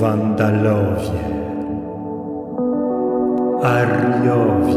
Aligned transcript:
Wandalowie, 0.00 1.20
Ariowie, 3.62 4.74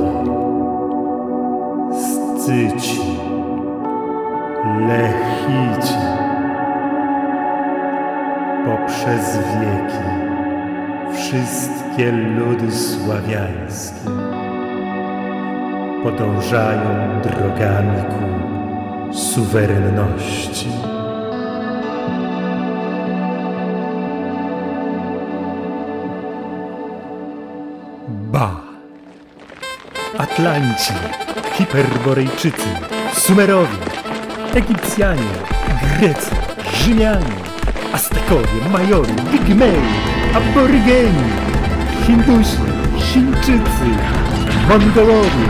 Scyci, 1.91 3.01
Lechici. 4.87 5.93
Poprzez 8.65 9.37
wieki 9.37 10.03
wszystkie 11.13 12.11
ludy 12.11 12.71
sławiańskie 12.71 14.09
podążają 16.03 17.21
drogami 17.23 18.01
ku 18.01 19.13
suwerenności. 19.17 20.92
Atlanci, 30.33 30.93
Hiperborejczycy, 31.57 32.67
Sumerowie, 33.13 33.77
Egipcjanie, 34.55 35.29
Grecy, 35.99 36.31
Rzymianie, 36.73 37.35
Aztekowie, 37.93 38.69
Majory, 38.71 39.13
Pigmei, 39.31 39.81
Aborygeni, 40.35 41.23
Hindusi, 42.07 42.57
Chińczycy, 42.97 43.87
Mongołowie, 44.69 45.47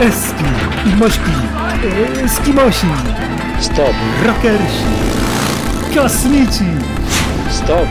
Eski, 0.00 0.44
Mośki, 0.98 1.32
Eskimosi, 2.24 2.86
Stop, 3.60 3.94
Rockersi, 4.26 4.84
Kosmici, 5.94 6.66
stop. 7.50 7.86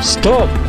Stop! 0.00 0.67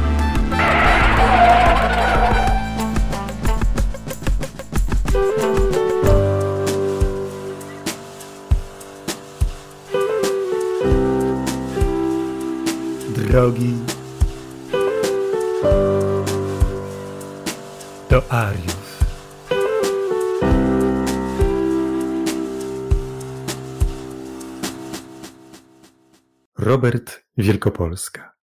Robert 26.89 27.25
Wielkopolska. 27.37 28.35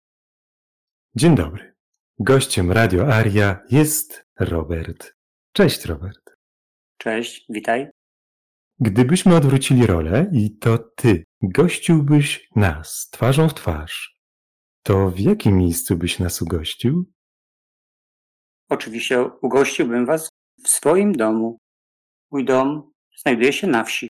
Dzień 1.14 1.34
dobry. 1.34 1.74
Gościem 2.18 2.72
Radio 2.72 3.14
Aria 3.14 3.60
jest 3.70 4.26
Robert. 4.40 5.16
Cześć, 5.52 5.84
Robert. 5.84 6.36
Cześć, 6.98 7.46
witaj. 7.48 7.88
Gdybyśmy 8.80 9.36
odwrócili 9.36 9.86
rolę 9.86 10.30
i 10.32 10.58
to 10.58 10.78
ty 10.78 11.24
gościłbyś 11.42 12.48
nas 12.56 13.08
twarzą 13.10 13.48
w 13.48 13.54
twarz, 13.54 14.20
to 14.82 15.10
w 15.10 15.20
jakim 15.20 15.58
miejscu 15.58 15.96
byś 15.96 16.18
nas 16.18 16.42
ugościł? 16.42 17.12
Oczywiście 18.68 19.22
ugościłbym 19.42 20.06
Was 20.06 20.28
w 20.64 20.68
swoim 20.68 21.12
domu. 21.12 21.58
Mój 22.30 22.44
dom 22.44 22.92
znajduje 23.16 23.52
się 23.52 23.66
na 23.66 23.84
wsi. 23.84 24.08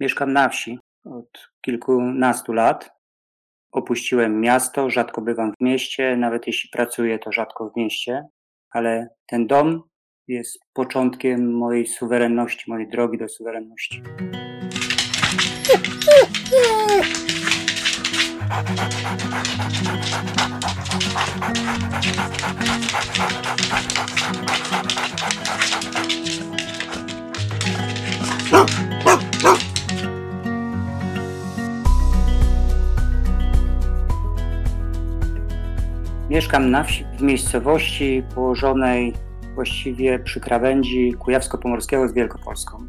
Mieszkam 0.00 0.32
na 0.32 0.48
wsi 0.48 0.78
od 1.04 1.48
kilkunastu 1.64 2.52
lat. 2.52 2.95
Opuściłem 3.76 4.40
miasto, 4.40 4.90
rzadko 4.90 5.20
bywam 5.20 5.52
w 5.52 5.64
mieście, 5.64 6.16
nawet 6.16 6.46
jeśli 6.46 6.70
pracuję, 6.70 7.18
to 7.18 7.32
rzadko 7.32 7.70
w 7.70 7.76
mieście, 7.76 8.26
ale 8.70 9.08
ten 9.26 9.46
dom 9.46 9.82
jest 10.28 10.58
początkiem 10.72 11.52
mojej 11.52 11.86
suwerenności, 11.86 12.64
mojej 12.70 12.88
drogi 12.88 13.18
do 13.18 13.28
suwerenności. 13.28 14.02
Mieszkam 36.36 36.70
na 36.70 36.84
wsi, 36.84 37.04
w 37.18 37.22
miejscowości 37.22 38.22
położonej 38.34 39.12
właściwie 39.54 40.18
przy 40.18 40.40
krawędzi 40.40 41.14
Kujawsko-Pomorskiego 41.18 42.08
z 42.08 42.12
Wielkopolską. 42.12 42.86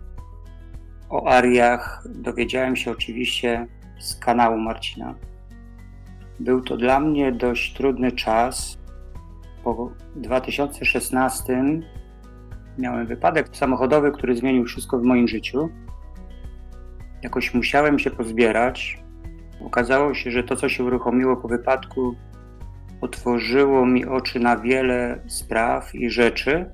O 1.09 1.27
ariach 1.27 2.03
dowiedziałem 2.09 2.75
się 2.75 2.91
oczywiście 2.91 3.67
z 3.99 4.15
kanału 4.15 4.57
Marcina. 4.57 5.15
Był 6.39 6.61
to 6.61 6.77
dla 6.77 6.99
mnie 6.99 7.31
dość 7.31 7.73
trudny 7.73 8.11
czas. 8.11 8.77
Po 9.63 9.91
2016 10.15 11.63
miałem 12.77 13.07
wypadek 13.07 13.49
samochodowy, 13.51 14.11
który 14.11 14.35
zmienił 14.35 14.65
wszystko 14.65 14.99
w 14.99 15.03
moim 15.03 15.27
życiu. 15.27 15.69
Jakoś 17.23 17.53
musiałem 17.53 17.99
się 17.99 18.11
pozbierać. 18.11 19.03
Okazało 19.65 20.13
się, 20.13 20.31
że 20.31 20.43
to, 20.43 20.55
co 20.55 20.69
się 20.69 20.83
uruchomiło 20.83 21.37
po 21.37 21.47
wypadku, 21.47 22.15
otworzyło 23.01 23.85
mi 23.85 24.05
oczy 24.05 24.39
na 24.39 24.57
wiele 24.57 25.21
spraw 25.27 25.95
i 25.95 26.09
rzeczy. 26.09 26.65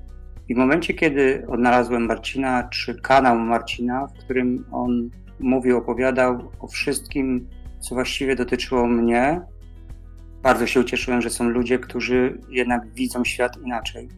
I 0.48 0.54
w 0.54 0.58
momencie, 0.58 0.94
kiedy 0.94 1.46
odnalazłem 1.48 2.06
Marcina, 2.06 2.68
czy 2.68 3.00
kanał 3.00 3.38
Marcina, 3.38 4.06
w 4.06 4.24
którym 4.24 4.64
on 4.72 5.10
mówił, 5.40 5.76
opowiadał 5.76 6.52
o 6.60 6.68
wszystkim, 6.68 7.48
co 7.80 7.94
właściwie 7.94 8.36
dotyczyło 8.36 8.86
mnie, 8.86 9.40
bardzo 10.42 10.66
się 10.66 10.80
ucieszyłem, 10.80 11.22
że 11.22 11.30
są 11.30 11.48
ludzie, 11.48 11.78
którzy 11.78 12.40
jednak 12.48 12.94
widzą 12.94 13.24
świat 13.24 13.56
inaczej. 13.64 14.08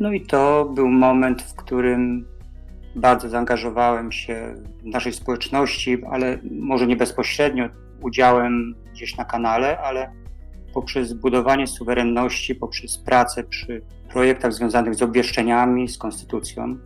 No 0.00 0.12
i 0.12 0.20
to 0.20 0.64
był 0.74 0.88
moment, 0.88 1.42
w 1.42 1.54
którym 1.54 2.26
bardzo 2.96 3.28
zaangażowałem 3.28 4.12
się 4.12 4.54
w 4.82 4.86
naszej 4.86 5.12
społeczności, 5.12 5.98
ale 6.10 6.38
może 6.50 6.86
nie 6.86 6.96
bezpośrednio 6.96 7.68
udziałem 8.00 8.74
gdzieś 8.92 9.16
na 9.16 9.24
kanale, 9.24 9.78
ale 9.78 10.12
poprzez 10.76 11.12
budowanie 11.12 11.66
suwerenności, 11.66 12.54
poprzez 12.54 12.98
pracę 12.98 13.44
przy 13.44 13.82
projektach 14.10 14.52
związanych 14.52 14.94
z 14.94 15.02
obwieszczeniami, 15.02 15.88
z 15.88 15.98
konstytucją. 15.98 16.76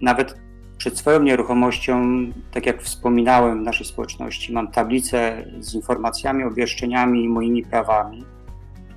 Nawet 0.00 0.34
przed 0.78 0.98
swoją 0.98 1.22
nieruchomością, 1.22 2.02
tak 2.50 2.66
jak 2.66 2.82
wspominałem 2.82 3.60
w 3.60 3.64
naszej 3.64 3.86
społeczności, 3.86 4.52
mam 4.52 4.70
tablicę 4.70 5.44
z 5.58 5.74
informacjami, 5.74 6.44
obwieszczeniami 6.44 7.24
i 7.24 7.28
moimi 7.28 7.62
prawami. 7.62 8.24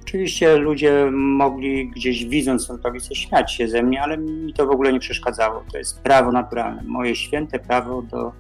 Oczywiście 0.02 0.58
ludzie 0.58 1.12
mogli 1.12 1.90
gdzieś 1.90 2.26
widząc 2.26 2.68
tę 2.68 2.78
tablicę 2.84 3.16
śmiać 3.16 3.54
się 3.54 3.68
ze 3.68 3.84
mnie, 3.84 4.02
ale 4.02 4.18
mi 4.18 4.54
to 4.54 4.68
w 4.68 4.72
ogóle 4.72 4.94
nie 4.94 5.00
przeszkadzało. 5.00 5.64
To 5.72 5.78
jest 5.78 6.02
prawo 6.02 6.32
naturalne, 6.32 6.84
moje 6.84 7.16
święte 7.16 7.60
prawo 7.60 8.02
do 8.02 8.32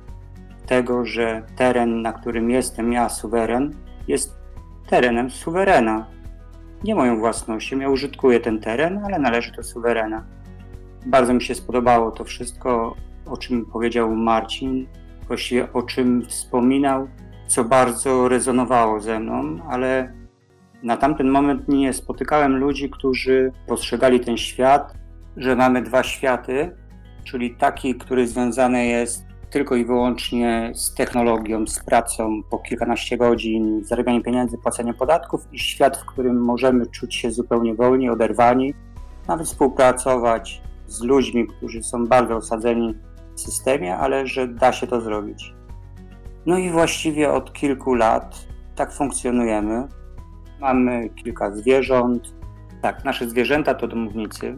tego, 0.66 1.06
że 1.06 1.44
teren, 1.56 2.02
na 2.02 2.13
którym 2.13 2.50
jestem 2.50 2.94
ja, 2.94 3.09
suweren, 3.09 3.75
jest 4.08 4.41
terenem 4.88 5.30
suwerena. 5.30 6.06
Nie 6.84 6.96
moją 6.96 7.19
własnością, 7.19 7.79
ja 7.79 7.90
użytkuję 7.90 8.40
ten 8.40 8.59
teren, 8.59 9.02
ale 9.05 9.20
należy 9.20 9.52
do 9.52 9.64
suwerena. 9.64 10.26
Bardzo 11.05 11.34
mi 11.34 11.41
się 11.41 11.55
spodobało 11.55 12.11
to 12.11 12.23
wszystko, 12.23 12.96
o 13.26 13.38
czym 13.38 13.66
powiedział 13.66 14.16
Marcin, 14.16 14.88
właściwie 15.28 15.73
o 15.73 15.84
czym 15.84 16.26
wspominał, 16.26 17.08
co 17.47 17.64
bardzo 17.64 18.28
rezonowało 18.28 19.02
ze 19.02 19.20
mną, 19.20 19.58
ale 19.70 20.14
na 20.84 20.97
tamten 20.97 21.29
moment 21.29 21.67
nie 21.67 21.94
spotykałem 21.94 22.58
ludzi, 22.58 22.90
którzy 22.90 23.52
postrzegali 23.67 24.20
ten 24.20 24.38
świat, 24.38 24.94
że 25.38 25.55
mamy 25.55 25.82
dwa 25.82 26.03
światy, 26.03 26.76
czyli 27.23 27.55
taki, 27.55 27.96
który 27.96 28.28
związany 28.28 28.85
jest 28.85 29.26
tylko 29.52 29.76
i 29.76 29.86
wyłącznie 29.86 30.72
z 30.76 30.94
technologią, 30.94 31.68
z 31.68 31.80
pracą 31.80 32.44
po 32.50 32.59
kilkanaście 32.59 33.18
godzin, 33.18 33.82
zarabianiem 33.86 34.24
pieniędzy, 34.24 34.58
płaceniem 34.58 34.94
podatków 34.94 35.48
i 35.52 35.59
świat, 35.59 35.98
w 35.98 36.06
którym 36.06 36.42
możemy 36.42 36.86
czuć 36.86 37.16
się 37.16 37.32
zupełnie 37.32 37.76
wolni, 37.76 38.09
oderwani, 38.09 38.74
nawet 39.28 39.48
współpracować 39.48 40.62
z 40.88 41.02
ludźmi, 41.02 41.48
którzy 41.48 41.84
są 41.84 42.08
bardzo 42.08 42.36
osadzeni 42.36 42.96
w 43.36 43.42
systemie, 43.42 43.98
ale 43.98 44.28
że 44.28 44.48
da 44.48 44.72
się 44.72 44.88
to 44.88 45.02
zrobić. 45.02 45.53
No 46.46 46.58
i 46.58 46.70
właściwie 46.70 47.32
od 47.32 47.53
kilku 47.53 47.94
lat 47.94 48.48
tak 48.76 48.94
funkcjonujemy. 48.94 49.88
Mamy 50.59 51.09
kilka 51.09 51.52
zwierząt. 51.52 52.36
Tak, 52.82 53.06
nasze 53.06 53.30
zwierzęta 53.30 53.74
to 53.74 53.88
domownicy, 53.88 54.58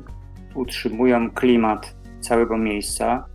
utrzymują 0.55 1.31
klimat 1.31 1.95
całego 2.19 2.57
miejsca. 2.57 3.32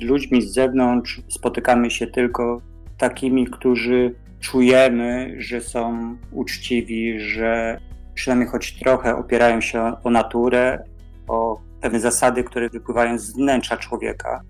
Ludźmi 0.00 0.42
z 0.42 0.52
zewnątrz 0.52 1.20
spotykamy 1.28 1.90
się 1.90 2.06
tylko 2.06 2.62
takimi, 2.98 3.46
którzy 3.46 4.14
czujemy, 4.40 5.34
że 5.38 5.60
są 5.60 6.16
uczciwi, 6.32 7.20
że 7.20 7.80
przynajmniej 8.14 8.48
choć 8.48 8.78
trochę 8.78 9.16
opierają 9.16 9.60
się 9.60 9.92
o 10.04 10.10
naturę, 10.10 10.84
o 11.28 11.60
pewne 11.80 12.00
zasady, 12.00 12.44
które 12.44 12.68
wypływają 12.68 13.18
z 13.18 13.32
wnętrza 13.32 13.76
człowieka. 13.76 14.40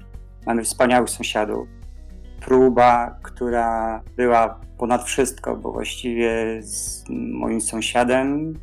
Mamy 0.47 0.65
wspaniałych 0.65 1.11
sąsiadów. 1.11 1.69
Próba, 2.41 3.19
która 3.23 4.03
była 4.17 4.61
ponad 4.79 5.05
wszystko, 5.05 5.57
bo 5.57 5.73
właściwie 5.73 6.33
z 6.63 7.05
moim 7.11 7.61
sąsiadem, 7.61 8.59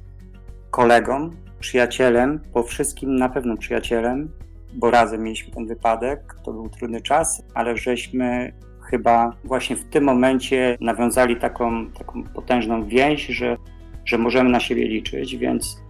kolegą, 0.71 1.31
przyjacielem, 1.59 2.39
po 2.53 2.63
wszystkim 2.63 3.15
na 3.15 3.29
pewno 3.29 3.57
przyjacielem, 3.57 4.31
bo 4.75 4.91
razem 4.91 5.23
mieliśmy 5.23 5.53
ten 5.53 5.67
wypadek. 5.67 6.35
To 6.43 6.53
był 6.53 6.69
trudny 6.69 7.01
czas, 7.01 7.43
ale 7.53 7.77
żeśmy 7.77 8.53
chyba 8.89 9.35
właśnie 9.43 9.75
w 9.75 9.85
tym 9.85 10.03
momencie 10.03 10.77
nawiązali 10.81 11.35
taką, 11.35 11.91
taką 11.91 12.23
potężną 12.23 12.85
więź, 12.85 13.27
że, 13.27 13.57
że 14.05 14.17
możemy 14.17 14.49
na 14.49 14.59
siebie 14.59 14.87
liczyć, 14.87 15.37
więc 15.37 15.85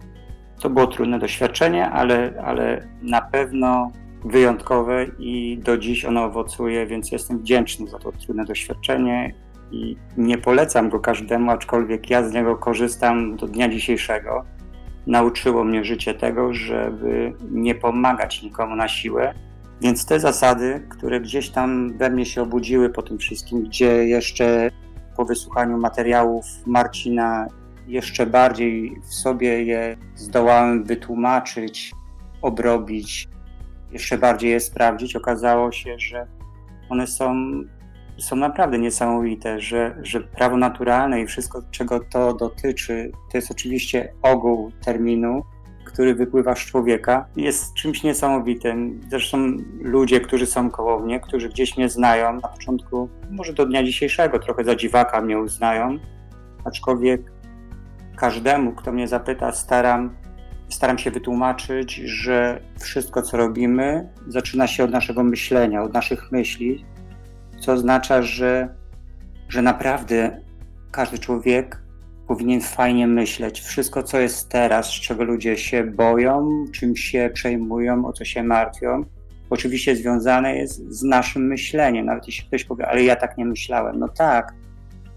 to 0.60 0.70
było 0.70 0.86
trudne 0.86 1.18
doświadczenie, 1.18 1.90
ale, 1.90 2.42
ale 2.44 2.88
na 3.02 3.20
pewno 3.20 3.92
wyjątkowe 4.24 5.06
i 5.18 5.58
do 5.58 5.78
dziś 5.78 6.04
ono 6.04 6.24
owocuje, 6.24 6.86
więc 6.86 7.12
jestem 7.12 7.38
wdzięczny 7.38 7.86
za 7.86 7.98
to 7.98 8.12
trudne 8.12 8.44
doświadczenie 8.44 9.34
i 9.70 9.96
nie 10.16 10.38
polecam 10.38 10.88
go 10.88 11.00
każdemu, 11.00 11.50
aczkolwiek 11.50 12.10
ja 12.10 12.28
z 12.28 12.32
niego 12.32 12.56
korzystam 12.56 13.36
do 13.36 13.46
dnia 13.46 13.68
dzisiejszego. 13.68 14.44
Nauczyło 15.06 15.64
mnie 15.64 15.84
życie 15.84 16.14
tego, 16.14 16.54
żeby 16.54 17.32
nie 17.50 17.74
pomagać 17.74 18.42
nikomu 18.42 18.76
na 18.76 18.88
siłę, 18.88 19.34
więc 19.80 20.06
te 20.06 20.20
zasady, 20.20 20.86
które 20.88 21.20
gdzieś 21.20 21.50
tam 21.50 21.98
we 21.98 22.10
mnie 22.10 22.26
się 22.26 22.42
obudziły 22.42 22.90
po 22.90 23.02
tym 23.02 23.18
wszystkim, 23.18 23.62
gdzie 23.62 23.86
jeszcze 23.86 24.70
po 25.16 25.24
wysłuchaniu 25.24 25.78
materiałów 25.78 26.44
Marcina 26.66 27.46
jeszcze 27.86 28.26
bardziej 28.26 29.00
w 29.02 29.14
sobie 29.14 29.64
je 29.64 29.96
zdołałem 30.14 30.84
wytłumaczyć, 30.84 31.92
obrobić, 32.42 33.28
jeszcze 33.92 34.18
bardziej 34.18 34.50
je 34.50 34.60
sprawdzić, 34.60 35.16
okazało 35.16 35.72
się, 35.72 35.98
że 35.98 36.26
one 36.88 37.06
są, 37.06 37.34
są 38.18 38.36
naprawdę 38.36 38.78
niesamowite, 38.78 39.60
że, 39.60 39.96
że 40.02 40.20
prawo 40.20 40.56
naturalne 40.56 41.20
i 41.20 41.26
wszystko, 41.26 41.62
czego 41.70 42.00
to 42.00 42.34
dotyczy, 42.34 43.12
to 43.32 43.38
jest 43.38 43.50
oczywiście 43.50 44.12
ogół 44.22 44.72
terminu, 44.84 45.42
który 45.84 46.14
wypływa 46.14 46.54
z 46.54 46.58
człowieka, 46.58 47.26
jest 47.36 47.74
czymś 47.74 48.02
niesamowitym. 48.02 49.00
Zresztą 49.08 49.56
ludzie, 49.80 50.20
którzy 50.20 50.46
są 50.46 50.70
koło 50.70 50.98
mnie, 50.98 51.20
którzy 51.20 51.48
gdzieś 51.48 51.76
mnie 51.76 51.88
znają, 51.88 52.32
na 52.32 52.48
początku, 52.48 53.08
może 53.30 53.52
do 53.52 53.66
dnia 53.66 53.84
dzisiejszego, 53.84 54.38
trochę 54.38 54.64
za 54.64 54.76
dziwaka 54.76 55.20
mnie 55.20 55.38
uznają, 55.38 55.98
aczkolwiek 56.64 57.32
każdemu, 58.16 58.72
kto 58.72 58.92
mnie 58.92 59.08
zapyta, 59.08 59.52
staram, 59.52 60.16
staram 60.68 60.98
się 60.98 61.10
wytłumaczyć, 61.10 61.94
że 61.94 62.60
wszystko, 62.80 63.22
co 63.22 63.36
robimy, 63.36 64.08
zaczyna 64.28 64.66
się 64.66 64.84
od 64.84 64.90
naszego 64.90 65.22
myślenia, 65.22 65.82
od 65.82 65.92
naszych 65.92 66.32
myśli, 66.32 66.84
co 67.60 67.72
oznacza, 67.72 68.22
że, 68.22 68.74
że 69.48 69.62
naprawdę 69.62 70.40
każdy 70.90 71.18
człowiek 71.18 71.82
powinien 72.28 72.60
fajnie 72.60 73.06
myśleć. 73.06 73.60
Wszystko, 73.60 74.02
co 74.02 74.20
jest 74.20 74.48
teraz, 74.48 74.90
czego 74.90 75.24
ludzie 75.24 75.56
się 75.56 75.84
boją, 75.84 76.64
czym 76.72 76.96
się 76.96 77.30
przejmują, 77.34 78.06
o 78.06 78.12
co 78.12 78.24
się 78.24 78.42
martwią, 78.42 79.04
oczywiście 79.50 79.96
związane 79.96 80.56
jest 80.56 80.88
z 80.88 81.02
naszym 81.02 81.46
myśleniem. 81.46 82.06
Nawet 82.06 82.26
jeśli 82.26 82.46
ktoś 82.46 82.64
powie, 82.64 82.88
ale 82.88 83.04
ja 83.04 83.16
tak 83.16 83.38
nie 83.38 83.44
myślałem. 83.44 83.98
No 83.98 84.08
tak, 84.08 84.54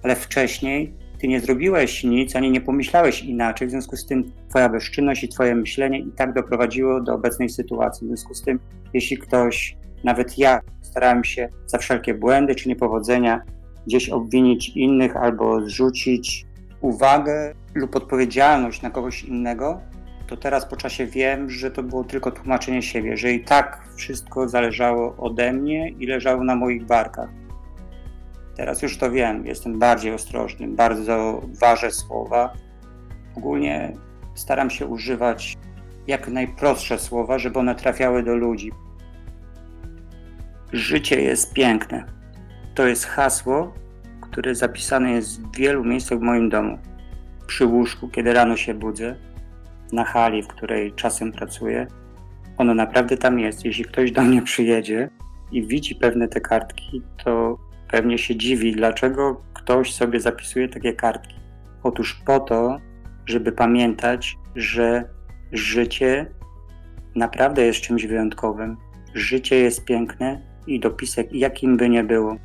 ale 0.04 0.16
wcześniej 0.16 0.94
ty 1.20 1.28
nie 1.28 1.40
zrobiłeś 1.40 2.04
nic, 2.04 2.36
ani 2.36 2.52
nie 2.52 2.62
pomyślałeś 2.62 3.24
inaczej, 3.24 3.68
w 3.68 3.72
związku 3.72 3.98
z 3.98 4.06
tym 4.06 4.32
twoja 4.50 4.70
bezczynność 4.70 5.24
i 5.24 5.30
twoje 5.30 5.56
myślenie 5.56 6.00
i 6.00 6.12
tak 6.12 6.34
doprowadziło 6.34 7.02
do 7.02 7.14
obecnej 7.14 7.50
sytuacji. 7.50 8.06
W 8.06 8.08
związku 8.08 8.34
z 8.34 8.42
tym, 8.42 8.60
jeśli 8.94 9.18
ktoś, 9.18 9.78
nawet 10.04 10.38
ja, 10.38 10.62
starałem 10.90 11.24
się 11.24 11.50
za 11.66 11.78
wszelkie 11.78 12.14
błędy 12.14 12.56
czy 12.56 12.70
niepowodzenia 12.70 13.42
gdzieś 13.88 14.10
obwinić 14.10 14.70
innych 14.70 15.18
albo 15.18 15.62
zrzucić 15.62 16.46
uwagę 16.82 17.54
lub 17.76 17.96
odpowiedzialność 17.96 18.82
na 18.82 18.90
kogoś 18.90 19.24
innego, 19.24 19.82
to 20.28 20.38
teraz 20.38 20.66
po 20.66 20.76
czasie 20.76 21.06
wiem, 21.06 21.50
że 21.50 21.72
to 21.72 21.84
było 21.84 22.04
tylko 22.04 22.32
tłumaczenie 22.32 22.82
siebie, 22.82 23.18
że 23.18 23.32
i 23.32 23.44
tak 23.44 23.82
wszystko 23.96 24.50
zależało 24.50 25.16
ode 25.18 25.54
mnie 25.54 25.90
i 25.90 26.06
leżało 26.06 26.44
na 26.44 26.56
moich 26.56 26.86
barkach. 26.86 27.30
Teraz 28.56 28.82
już 28.82 28.98
to 28.98 29.12
wiem, 29.12 29.46
jestem 29.46 29.80
bardziej 29.80 30.14
ostrożny, 30.14 30.68
bardzo 30.68 31.42
ważę 31.62 31.92
słowa. 31.92 32.54
Ogólnie 33.38 33.94
staram 34.36 34.70
się 34.70 34.86
używać 34.86 35.58
jak 36.08 36.28
najprostsze 36.28 37.00
słowa, 37.00 37.40
żeby 37.40 37.60
one 37.60 37.76
trafiały 37.76 38.24
do 38.24 38.36
ludzi. 38.36 38.72
Życie 40.74 41.22
jest 41.22 41.54
piękne. 41.54 42.06
To 42.76 42.88
jest 42.88 43.06
hasło, 43.06 43.74
które 44.22 44.56
zapisane 44.56 45.12
jest 45.12 45.42
w 45.42 45.58
wielu 45.58 45.84
miejscach 45.84 46.20
w 46.20 46.22
moim 46.22 46.50
domu. 46.50 46.80
Przy 47.48 47.66
łóżku, 47.66 48.10
kiedy 48.10 48.34
rano 48.34 48.56
się 48.56 48.74
budzę, 48.74 49.16
na 49.92 50.04
hali, 50.04 50.44
w 50.44 50.48
której 50.48 50.94
czasem 50.94 51.32
pracuję. 51.32 51.88
Ono 52.58 52.74
naprawdę 52.74 53.18
tam 53.18 53.40
jest. 53.40 53.66
Jeśli 53.66 53.86
ktoś 53.86 54.12
do 54.12 54.22
mnie 54.22 54.42
przyjedzie 54.42 55.10
i 55.52 55.68
widzi 55.68 55.96
pewne 55.96 56.28
te 56.28 56.42
kartki, 56.42 57.02
to 57.24 57.58
pewnie 57.92 58.18
się 58.18 58.36
dziwi, 58.36 58.76
dlaczego 58.76 59.42
ktoś 59.54 59.94
sobie 59.94 60.20
zapisuje 60.20 60.70
takie 60.70 60.94
kartki. 60.94 61.36
Otóż 61.84 62.22
po 62.26 62.40
to, 62.40 62.78
żeby 63.26 63.52
pamiętać, 63.52 64.38
że 64.56 65.10
życie 65.52 66.26
naprawdę 67.16 67.66
jest 67.66 67.82
czymś 67.82 68.06
wyjątkowym. 68.06 68.78
Życie 69.14 69.56
jest 69.56 69.86
piękne 69.86 70.49
i 70.76 70.80
dopisek, 70.80 71.34
jakim 71.34 71.78
by 71.78 71.90
nie 71.90 72.04
było. 72.04 72.36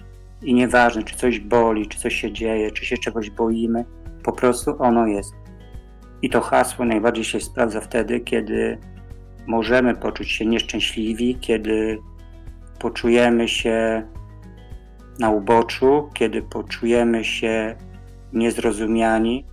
I 0.43 0.55
nieważne, 0.55 1.03
czy 1.03 1.17
coś 1.17 1.41
boli, 1.41 1.87
czy 1.87 1.99
coś 1.99 2.15
się 2.15 2.33
dzieje, 2.33 2.71
czy 2.71 2.85
się 2.85 2.99
czegoś 2.99 3.31
boimy, 3.31 3.85
po 4.23 4.33
prostu 4.33 4.83
ono 4.83 5.07
jest. 5.07 5.35
I 6.23 6.31
to 6.31 6.41
hasło 6.41 6.85
najbardziej 6.85 7.25
się 7.25 7.41
sprawdza 7.41 7.81
wtedy, 7.81 8.21
kiedy 8.21 8.79
możemy 9.47 9.95
poczuć 9.95 10.31
się 10.31 10.47
nieszczęśliwi, 10.47 11.39
kiedy 11.41 11.99
poczujemy 12.79 13.49
się 13.49 14.03
na 15.19 15.31
uboczu, 15.31 16.11
kiedy 16.15 16.43
poczujemy 16.43 17.25
się 17.25 17.77
niezrozumiani. 18.33 19.45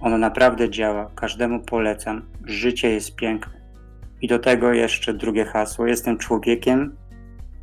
Ono 0.00 0.18
naprawdę 0.18 0.70
działa. 0.70 1.10
Każdemu 1.14 1.60
polecam. 1.60 2.22
Życie 2.44 2.90
jest 2.90 3.16
piękne. 3.16 3.62
I 4.20 4.28
do 4.28 4.38
tego 4.38 4.72
jeszcze 4.72 5.14
drugie 5.14 5.44
hasło. 5.44 5.86
Jestem 5.86 6.18
człowiekiem, 6.18 6.96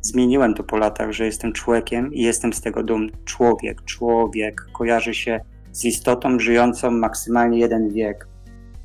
zmieniłem 0.02 0.54
to 0.54 0.64
po 0.64 0.76
latach, 0.76 1.12
że 1.12 1.24
jestem 1.24 1.52
człowiekiem 1.52 2.14
i 2.14 2.22
jestem 2.22 2.52
z 2.52 2.60
tego 2.60 2.82
dumny. 2.82 3.10
Człowiek, 3.24 3.84
człowiek 3.84 4.66
kojarzy 4.72 5.14
się 5.14 5.40
z 5.72 5.84
istotą 5.84 6.38
żyjącą 6.38 6.90
maksymalnie 6.90 7.58
jeden 7.58 7.90
wiek. 7.90 8.28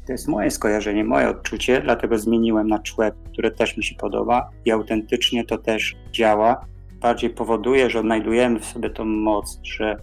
To 0.06 0.12
jest 0.12 0.28
moje 0.28 0.52
skojarzenie, 0.52 1.04
moje 1.04 1.30
odczucie, 1.30 1.82
dlatego 1.82 2.18
zmieniłem 2.18 2.68
na 2.68 2.80
człowiek, 2.80 3.14
które 3.32 3.52
też 3.52 3.78
mi 3.78 3.84
się 3.84 3.96
podoba 3.96 4.50
i 4.66 4.72
autentycznie 4.72 5.46
to 5.46 5.58
też 5.58 5.96
działa. 6.12 6.66
Bardziej 7.02 7.30
powoduje, 7.30 7.90
że 7.90 8.00
odnajdujemy 8.00 8.60
w 8.60 8.66
sobie 8.66 8.90
tą 8.90 9.06
moc, 9.06 9.60
że, 9.64 9.98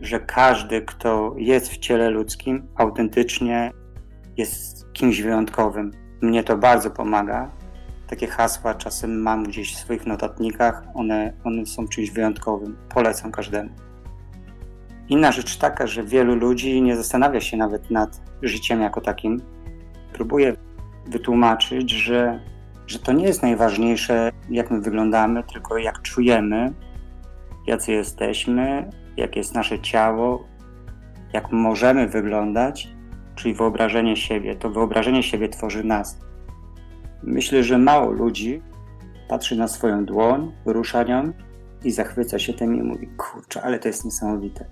że 0.00 0.20
każdy, 0.20 0.82
kto 0.82 1.34
jest 1.38 1.68
w 1.68 1.78
ciele 1.78 2.10
ludzkim, 2.10 2.66
autentycznie 2.76 3.72
jest 4.36 4.92
kimś 4.92 5.22
wyjątkowym. 5.22 5.90
Mnie 6.20 6.44
to 6.44 6.56
bardzo 6.58 6.90
pomaga 6.90 7.50
takie 8.06 8.26
hasła 8.26 8.74
czasem 8.74 9.22
mam 9.22 9.44
gdzieś 9.44 9.74
w 9.74 9.78
swoich 9.78 10.06
notatnikach, 10.06 10.82
one, 10.94 11.32
one 11.44 11.66
są 11.66 11.88
czymś 11.88 12.10
wyjątkowym. 12.10 12.76
Polecam 12.94 13.32
każdemu. 13.32 13.70
Inna 15.08 15.32
rzecz 15.32 15.56
taka, 15.56 15.86
że 15.86 16.04
wielu 16.04 16.34
ludzi 16.34 16.82
nie 16.82 16.96
zastanawia 16.96 17.40
się 17.40 17.56
nawet 17.56 17.90
nad 17.90 18.20
życiem 18.42 18.80
jako 18.80 19.00
takim. 19.00 19.40
Próbuję 20.12 20.56
wytłumaczyć, 21.06 21.90
że, 21.90 22.40
że 22.86 22.98
to 22.98 23.12
nie 23.12 23.24
jest 23.24 23.42
najważniejsze, 23.42 24.32
jak 24.50 24.70
my 24.70 24.80
wyglądamy, 24.80 25.42
tylko 25.52 25.78
jak 25.78 26.02
czujemy, 26.02 26.72
jacy 27.66 27.92
jesteśmy, 27.92 28.90
jak 29.16 29.36
jest 29.36 29.54
nasze 29.54 29.80
ciało, 29.80 30.44
jak 31.32 31.52
możemy 31.52 32.08
wyglądać, 32.08 32.88
czyli 33.34 33.54
wyobrażenie 33.54 34.16
siebie. 34.16 34.54
To 34.54 34.70
wyobrażenie 34.70 35.22
siebie 35.22 35.48
tworzy 35.48 35.84
nas. 35.84 36.20
Myślę, 37.26 37.62
że 37.62 37.78
mało 37.78 38.10
ludzi 38.10 38.62
patrzy 39.28 39.56
na 39.56 39.68
swoją 39.68 40.04
dłoń, 40.04 40.52
rusza 40.66 41.02
nią 41.02 41.32
i 41.84 41.90
zachwyca 41.90 42.38
się 42.38 42.52
tym 42.52 42.76
i 42.76 42.82
mówi: 42.82 43.08
Kurczę, 43.16 43.62
ale 43.62 43.78
to 43.78 43.88
jest 43.88 44.04
niesamowite. 44.04 44.64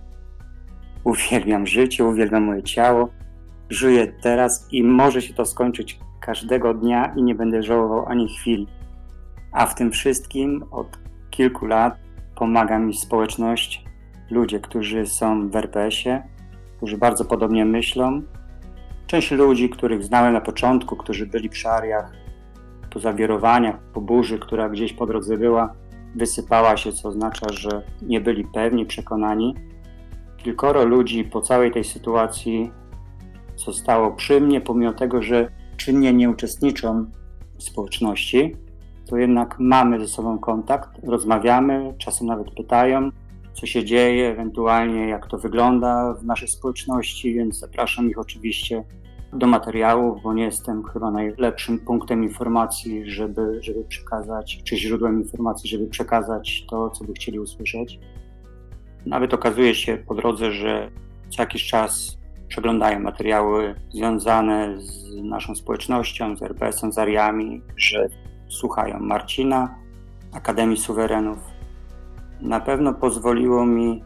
Uwielbiam 1.05 1.67
życie, 1.67 2.05
uwielbiam 2.05 2.45
moje 2.45 2.63
ciało, 2.63 3.09
żyję 3.71 4.13
teraz 4.23 4.69
i 4.73 4.85
może 4.85 5.23
się 5.23 5.35
to 5.35 5.45
skończyć 5.45 5.99
każdego 6.21 6.75
dnia 6.75 7.15
i 7.17 7.23
nie 7.23 7.35
będę 7.35 7.63
żałował 7.63 8.07
ani 8.07 8.29
chwili. 8.29 8.67
A 9.53 9.67
w 9.67 9.75
tym 9.75 9.91
wszystkim 9.91 10.65
od 10.71 10.99
kilku 11.31 11.67
lat 11.67 11.95
pomaga 12.37 12.79
mi 12.79 12.95
społeczność 12.95 13.85
ludzie, 14.31 14.61
którzy 14.61 15.07
są 15.07 15.51
w 15.51 15.57
RPS-ie, 15.57 16.23
którzy 16.77 16.99
bardzo 16.99 17.25
podobnie 17.25 17.65
myślą. 17.65 18.23
Część 19.07 19.31
ludzi, 19.31 19.71
których 19.71 20.05
znałem 20.05 20.33
na 20.33 20.41
początku, 20.41 20.97
którzy 20.97 21.27
byli 21.27 21.49
przy 21.49 21.69
ariach 21.69 22.13
po 22.93 23.01
zawirowaniach, 23.01 23.79
po 23.93 24.01
burzy, 24.01 24.39
która 24.39 24.69
gdzieś 24.69 24.93
po 24.93 25.07
drodze 25.07 25.39
była, 25.39 25.75
wysypała 26.15 26.77
się, 26.77 26.93
co 26.93 27.09
oznacza, 27.09 27.47
że 27.51 27.83
nie 28.03 28.21
byli 28.21 28.45
pewni, 28.45 28.87
przekonani. 28.87 29.55
Kilkoro 30.37 30.85
ludzi 30.85 31.25
po 31.25 31.41
całej 31.41 31.73
tej 31.73 31.85
sytuacji 31.85 32.71
zostało 33.57 34.11
przy 34.11 34.41
mnie, 34.41 34.61
pomimo 34.61 34.93
tego, 34.93 35.23
że 35.23 35.49
czynnie 35.77 36.13
nie 36.13 36.31
uczestniczą 36.31 37.07
w 37.59 37.63
społeczności, 37.63 38.57
to 39.07 39.17
jednak 39.17 39.57
mamy 39.59 40.01
ze 40.01 40.09
sobą 40.09 40.39
kontakt, 40.39 40.91
rozmawiamy, 41.03 41.95
czasem 41.99 42.27
nawet 42.27 42.55
pytają, 42.55 43.11
co 43.53 43.67
się 43.67 43.85
dzieje, 43.85 44.31
ewentualnie 44.31 45.09
jak 45.09 45.27
to 45.27 45.39
wygląda 45.39 46.15
w 46.15 46.25
naszej 46.25 46.49
społeczności, 46.49 47.35
więc 47.35 47.59
zapraszam 47.59 48.11
ich 48.11 48.19
oczywiście 48.19 48.85
do 49.33 49.47
materiałów, 49.47 50.23
bo 50.23 50.35
nie 50.35 50.45
jestem 50.45 50.85
chyba 50.85 51.11
najlepszym 51.11 51.79
punktem 51.79 52.25
informacji, 52.25 53.11
żeby, 53.11 53.59
żeby 53.63 53.85
przekazać, 53.85 54.63
czy 54.65 54.77
źródłem 54.77 55.23
informacji, 55.23 55.71
żeby 55.71 55.87
przekazać 55.87 56.67
to, 56.71 56.91
co 56.91 57.05
by 57.05 57.13
chcieli 57.13 57.41
usłyszeć. 57.41 57.99
Nawet 59.07 59.35
okazuje 59.35 59.75
się 59.75 59.97
po 59.97 60.15
drodze, 60.15 60.53
że 60.53 60.91
co 61.29 61.43
jakiś 61.43 61.67
czas 61.67 62.19
przeglądają 62.49 63.01
materiały 63.01 63.75
związane 63.91 64.81
z 64.81 65.15
naszą 65.23 65.55
społecznością, 65.55 66.37
z 66.37 66.43
RPS-em, 66.43 66.93
z 66.93 66.99
Ariami, 66.99 67.63
że 67.77 68.09
słuchają 68.49 69.01
Marcina, 69.01 69.75
Akademii 70.33 70.77
Suwerenów. 70.77 71.39
Na 72.41 72.61
pewno 72.61 72.95
pozwoliło 72.95 73.67
mi 73.67 74.05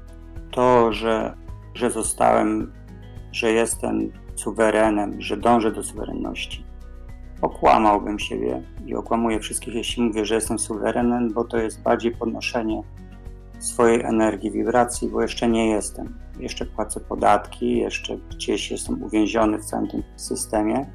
to, 0.51 0.93
że, 0.93 1.37
że 1.75 1.91
zostałem, 1.91 2.73
że 3.33 3.53
jestem 3.53 4.13
suwerenem, 4.37 5.21
że 5.21 5.37
dążę 5.37 5.73
do 5.73 5.83
suwerenności. 5.83 6.65
Okłamałbym 7.43 8.19
siebie 8.19 8.63
i 8.87 8.95
okłamuję 8.95 9.41
wszystkich, 9.41 9.75
jeśli 9.75 10.03
mówię, 10.03 10.25
że 10.25 10.35
jestem 10.35 10.59
suwerenem, 10.59 11.33
bo 11.33 11.45
to 11.45 11.57
jest 11.57 11.83
bardziej 11.83 12.13
podnoszenie 12.13 12.83
swojej 13.59 14.03
energii, 14.03 14.51
wibracji, 14.51 15.09
bo 15.09 15.23
jeszcze 15.23 15.49
nie 15.49 15.71
jestem. 15.71 16.19
Jeszcze 16.39 16.67
płacę 16.67 17.01
podatki, 17.01 17.77
jeszcze 17.77 18.17
gdzieś 18.17 18.71
jestem 18.71 19.03
uwięziony 19.03 19.59
w 19.59 19.65
całym 19.65 19.89
tym 19.89 20.03
systemie, 20.17 20.91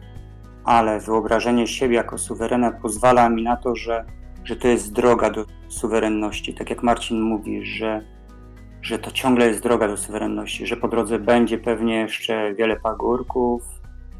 ale 0.63 0.99
wyobrażenie 0.99 1.67
siebie 1.67 1.95
jako 1.95 2.17
suwerena 2.17 2.71
pozwala 2.71 3.29
mi 3.29 3.43
na 3.43 3.55
to, 3.55 3.75
że, 3.75 4.05
że 4.43 4.55
to 4.55 4.67
jest 4.67 4.93
droga 4.93 5.29
do 5.29 5.45
suwerenności. 5.67 6.53
Tak 6.53 6.69
jak 6.69 6.83
Marcin 6.83 7.21
mówi, 7.21 7.65
że 7.65 8.05
że 8.81 8.99
to 8.99 9.11
ciągle 9.11 9.47
jest 9.47 9.63
droga 9.63 9.87
do 9.87 9.97
suwerenności, 9.97 10.67
że 10.67 10.77
po 10.77 10.87
drodze 10.87 11.19
będzie 11.19 11.57
pewnie 11.57 11.95
jeszcze 11.95 12.53
wiele 12.53 12.79
pagórków, 12.79 13.63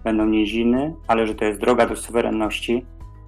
będą 0.03 0.25
niziny, 0.25 0.96
ale 1.08 1.27
że 1.27 1.36
to 1.36 1.46
jest 1.46 1.60
droga 1.60 1.86
do 1.86 1.96
suwerenności. 1.96 2.86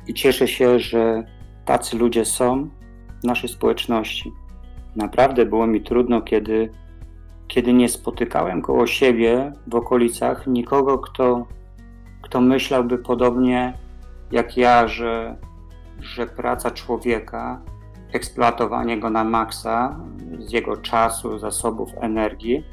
I 0.08 0.14
cieszę 0.14 0.48
się, 0.48 0.80
że 0.80 1.24
tacy 1.66 1.98
ludzie 1.98 2.26
są 2.26 2.70
w 3.22 3.24
naszej 3.24 3.50
społeczności. 3.50 4.32
Naprawdę 4.96 5.46
było 5.46 5.68
mi 5.68 5.82
trudno, 5.82 6.22
kiedy, 6.22 6.70
kiedy 7.48 7.74
nie 7.74 7.90
spotykałem 7.90 8.62
koło 8.62 8.88
siebie 8.88 9.52
w 9.68 9.76
okolicach 9.76 10.48
nikogo, 10.48 10.98
kto, 10.98 11.48
kto 12.22 12.42
myślałby 12.42 12.98
podobnie 12.98 13.74
jak 14.32 14.58
ja, 14.58 14.88
że, 14.88 15.38
że 16.00 16.28
praca 16.28 16.72
człowieka 16.72 17.62
eksploatowanie 18.14 19.00
go 19.00 19.10
na 19.10 19.24
maksa, 19.24 20.00
z 20.40 20.52
jego 20.52 20.78
czasu, 20.78 21.40
zasobów, 21.40 21.90
energii, 22.02 22.64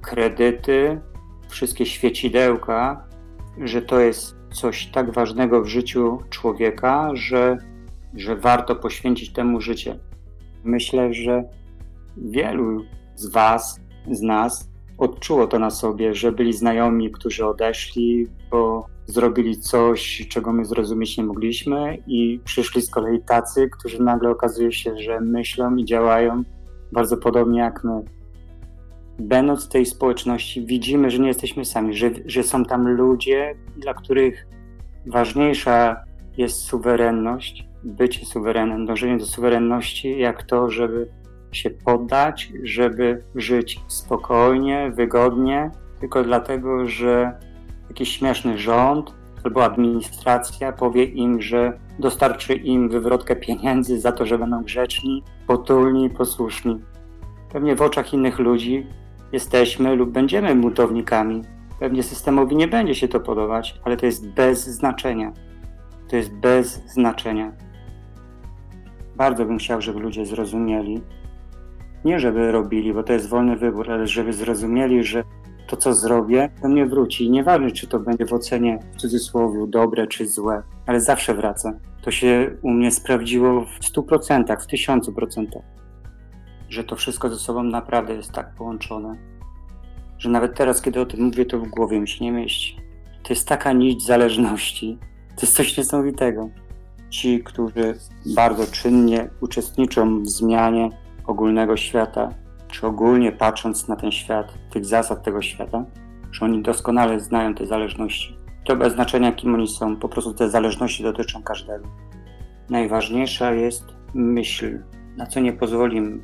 kredyty, 0.00 1.00
wszystkie 1.48 1.86
świecidełka, 1.86 3.08
że 3.58 3.82
to 3.82 4.00
jest 4.00 4.36
coś 4.52 4.86
tak 4.86 5.12
ważnego 5.12 5.62
w 5.62 5.66
życiu 5.66 6.18
człowieka, 6.30 7.10
że, 7.14 7.58
że 8.14 8.36
warto 8.36 8.76
poświęcić 8.76 9.32
temu 9.32 9.60
życie. 9.60 9.98
Myślę, 10.64 11.14
że 11.14 11.44
wielu 12.16 12.84
z 13.14 13.32
Was, 13.32 13.80
z 14.10 14.22
nas 14.22 14.70
odczuło 14.98 15.46
to 15.46 15.58
na 15.58 15.70
sobie, 15.70 16.14
że 16.14 16.32
byli 16.32 16.52
znajomi, 16.52 17.10
którzy 17.10 17.46
odeszli, 17.46 18.26
bo 18.50 18.86
zrobili 19.08 19.58
coś, 19.58 20.26
czego 20.28 20.52
my 20.52 20.64
zrozumieć 20.64 21.18
nie 21.18 21.24
mogliśmy, 21.24 21.98
i 22.06 22.40
przyszli 22.44 22.82
z 22.82 22.90
kolei 22.90 23.20
tacy, 23.22 23.70
którzy 23.78 24.02
nagle 24.02 24.30
okazuje 24.30 24.72
się, 24.72 24.98
że 24.98 25.20
myślą 25.20 25.76
i 25.76 25.84
działają 25.84 26.42
bardzo 26.92 27.16
podobnie 27.16 27.60
jak 27.60 27.84
my. 27.84 28.04
Będąc 29.18 29.66
w 29.66 29.68
tej 29.68 29.86
społeczności, 29.86 30.66
widzimy, 30.66 31.10
że 31.10 31.18
nie 31.18 31.28
jesteśmy 31.28 31.64
sami, 31.64 31.96
że, 31.96 32.10
że 32.26 32.42
są 32.42 32.64
tam 32.64 32.88
ludzie, 32.88 33.54
dla 33.76 33.94
których 33.94 34.46
ważniejsza 35.06 36.04
jest 36.36 36.56
suwerenność, 36.56 37.68
bycie 37.84 38.26
suwerenem, 38.26 38.86
dążenie 38.86 39.18
do 39.18 39.26
suwerenności, 39.26 40.18
jak 40.18 40.42
to, 40.42 40.70
żeby 40.70 41.08
się 41.52 41.70
poddać, 41.70 42.52
żeby 42.62 43.24
żyć 43.34 43.80
spokojnie, 43.88 44.92
wygodnie, 44.94 45.70
tylko 46.00 46.24
dlatego, 46.24 46.86
że 46.86 47.38
jakiś 47.88 48.18
śmieszny 48.18 48.58
rząd 48.58 49.14
albo 49.44 49.64
administracja 49.64 50.72
powie 50.72 51.04
im, 51.04 51.42
że 51.42 51.78
dostarczy 51.98 52.54
im 52.54 52.88
wywrotkę 52.88 53.36
pieniędzy 53.36 54.00
za 54.00 54.12
to, 54.12 54.26
że 54.26 54.38
będą 54.38 54.62
grzeczni, 54.62 55.22
potulni 55.46 56.10
posłuszni. 56.10 56.80
Pewnie 57.52 57.76
w 57.76 57.82
oczach 57.82 58.12
innych 58.12 58.38
ludzi 58.38 58.86
jesteśmy 59.32 59.96
lub 59.96 60.10
będziemy 60.10 60.54
mutownikami. 60.54 61.42
Pewnie 61.80 62.02
systemowi 62.02 62.56
nie 62.56 62.68
będzie 62.68 62.94
się 62.94 63.08
to 63.08 63.20
podobać, 63.20 63.80
ale 63.84 63.96
to 63.96 64.06
jest 64.06 64.28
bez 64.30 64.66
znaczenia. 64.66 65.32
To 66.08 66.16
jest 66.16 66.34
bez 66.34 66.82
znaczenia. 66.92 67.52
Bardzo 69.16 69.44
bym 69.44 69.58
chciał, 69.58 69.80
żeby 69.80 70.00
ludzie 70.00 70.26
zrozumieli, 70.26 71.00
nie 72.04 72.20
żeby 72.20 72.52
robili, 72.52 72.92
bo 72.92 73.02
to 73.02 73.12
jest 73.12 73.28
wolny 73.28 73.56
wybór, 73.56 73.90
ale 73.90 74.06
żeby 74.06 74.32
zrozumieli, 74.32 75.04
że 75.04 75.24
to, 75.68 75.76
co 75.76 75.94
zrobię, 75.94 76.50
do 76.62 76.68
mnie 76.68 76.86
wróci. 76.86 77.30
Nieważne, 77.30 77.70
czy 77.70 77.86
to 77.86 77.98
będzie 77.98 78.26
w 78.26 78.32
ocenie 78.32 78.78
w 78.92 78.96
cudzysłowie 78.96 79.66
dobre 79.66 80.06
czy 80.06 80.26
złe, 80.26 80.62
ale 80.86 81.00
zawsze 81.00 81.34
wraca. 81.34 81.72
To 82.02 82.10
się 82.10 82.50
u 82.62 82.70
mnie 82.70 82.90
sprawdziło 82.90 83.64
w 83.80 83.84
stu 83.84 84.02
procentach, 84.02 84.62
w 84.62 84.66
tysiącu 84.66 85.12
procentach. 85.12 85.62
Że 86.68 86.84
to 86.84 86.96
wszystko 86.96 87.28
ze 87.28 87.36
sobą 87.36 87.62
naprawdę 87.62 88.14
jest 88.14 88.32
tak 88.32 88.54
połączone, 88.54 89.16
że 90.18 90.30
nawet 90.30 90.56
teraz, 90.56 90.82
kiedy 90.82 91.00
o 91.00 91.06
tym 91.06 91.22
mówię, 91.22 91.44
to 91.44 91.58
w 91.58 91.68
głowie 91.68 92.00
mi 92.00 92.08
się 92.08 92.24
nie 92.24 92.32
mieści. 92.32 92.76
To 93.22 93.32
jest 93.32 93.48
taka 93.48 93.72
nić 93.72 94.06
zależności. 94.06 94.98
To 95.36 95.42
jest 95.42 95.56
coś 95.56 95.76
niesamowitego. 95.76 96.50
Ci, 97.10 97.44
którzy 97.44 97.98
bardzo 98.34 98.66
czynnie 98.66 99.30
uczestniczą 99.40 100.22
w 100.22 100.28
zmianie 100.28 100.90
ogólnego 101.26 101.76
świata, 101.76 102.34
czy 102.68 102.86
ogólnie 102.86 103.32
patrząc 103.32 103.88
na 103.88 103.96
ten 103.96 104.12
świat, 104.12 104.54
tych 104.70 104.84
zasad 104.84 105.24
tego 105.24 105.42
świata, 105.42 105.84
że 106.32 106.44
oni 106.44 106.62
doskonale 106.62 107.20
znają 107.20 107.54
te 107.54 107.66
zależności. 107.66 108.36
To 108.64 108.76
bez 108.76 108.92
znaczenia, 108.92 109.32
kim 109.32 109.54
oni 109.54 109.68
są, 109.68 109.96
po 109.96 110.08
prostu 110.08 110.34
te 110.34 110.50
zależności 110.50 111.02
dotyczą 111.02 111.42
każdego. 111.42 111.88
Najważniejsza 112.70 113.52
jest 113.52 113.84
myśl, 114.14 114.78
na 115.16 115.26
co 115.26 115.40
nie 115.40 115.52
pozwolimy. 115.52 116.18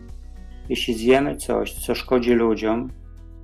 Jeśli 0.68 0.94
zjemy 0.94 1.36
coś, 1.36 1.72
co 1.72 1.94
szkodzi 1.94 2.34
ludziom, 2.34 2.90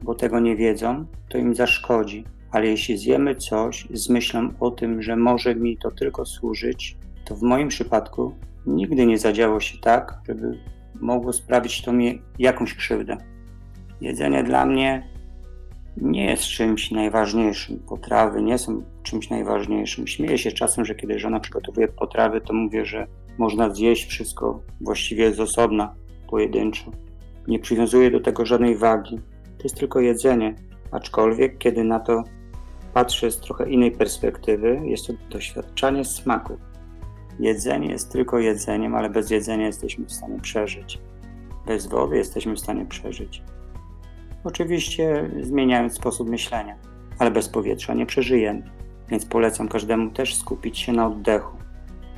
bo 0.03 0.15
tego 0.15 0.41
nie 0.41 0.57
wiedzą, 0.57 1.07
to 1.29 1.39
im 1.39 1.55
zaszkodzi. 1.55 2.25
Ale 2.53 2.67
jeśli 2.67 2.99
zjemy 2.99 3.35
coś 3.35 3.89
z 3.91 4.09
myślą 4.09 4.51
o 4.61 4.71
tym, 4.71 5.03
że 5.03 5.17
może 5.17 5.55
mi 5.55 5.77
to 5.77 5.91
tylko 5.91 6.27
służyć, 6.27 6.97
to 7.25 7.37
w 7.37 7.43
moim 7.43 7.69
przypadku 7.69 8.35
nigdy 8.67 9.07
nie 9.07 9.19
zadziało 9.19 9.61
się 9.61 9.79
tak, 9.79 10.19
żeby 10.29 10.59
mogło 10.95 11.33
sprawić 11.33 11.83
to 11.83 11.93
mi 11.93 12.23
jakąś 12.39 12.75
krzywdę. 12.75 13.17
Jedzenie 14.01 14.45
dla 14.45 14.67
mnie 14.67 15.11
nie 15.97 16.25
jest 16.25 16.43
czymś 16.43 16.91
najważniejszym. 16.91 17.79
Potrawy 17.89 18.43
nie 18.43 18.59
są 18.59 18.83
czymś 19.03 19.31
najważniejszym. 19.31 20.07
Śmieję 20.07 20.39
się 20.39 20.53
czasem, 20.53 20.85
że 20.85 20.95
kiedy 20.95 21.19
żona 21.19 21.41
przygotowuje 21.41 21.89
potrawy, 21.89 22.41
to 22.41 22.55
mówię, 22.55 22.85
że 22.85 23.07
można 23.39 23.75
zjeść 23.75 24.07
wszystko 24.07 24.63
właściwie 24.81 25.35
z 25.35 25.41
osobna, 25.41 25.95
pojedynczo. 26.31 26.91
Nie 27.49 27.59
przywiązuję 27.59 28.11
do 28.11 28.21
tego 28.21 28.47
żadnej 28.47 28.77
wagi. 28.77 29.21
To 29.59 29.65
jest 29.65 29.77
tylko 29.77 30.01
jedzenie. 30.01 30.55
Aczkolwiek, 30.91 31.59
kiedy 31.59 31.85
na 31.85 32.01
to 32.01 32.25
patrzę 32.95 33.31
z 33.31 33.41
trochę 33.41 33.71
innej 33.71 33.93
perspektywy, 33.93 34.81
jest 34.85 35.07
to 35.07 35.13
doświadczanie 35.31 36.05
smaku. 36.05 36.59
Jedzenie 37.41 37.91
jest 37.91 38.13
tylko 38.13 38.39
jedzeniem, 38.39 38.95
ale 38.95 39.11
bez 39.11 39.31
jedzenia 39.31 39.67
jesteśmy 39.67 40.07
w 40.07 40.13
stanie 40.13 40.41
przeżyć. 40.41 40.99
Bez 41.67 41.87
wody 41.87 42.17
jesteśmy 42.17 42.55
w 42.55 42.61
stanie 42.61 42.87
przeżyć. 42.87 43.43
Oczywiście 44.45 45.31
zmieniając 45.41 45.95
sposób 45.95 46.29
myślenia, 46.31 46.77
ale 47.19 47.31
bez 47.31 47.49
powietrza 47.49 47.95
nie 47.95 48.07
przeżyjemy. 48.07 48.63
Więc 49.09 49.27
polecam 49.27 49.69
każdemu 49.69 50.11
też 50.11 50.35
skupić 50.35 50.79
się 50.79 50.93
na 50.93 51.07
oddechu. 51.07 51.57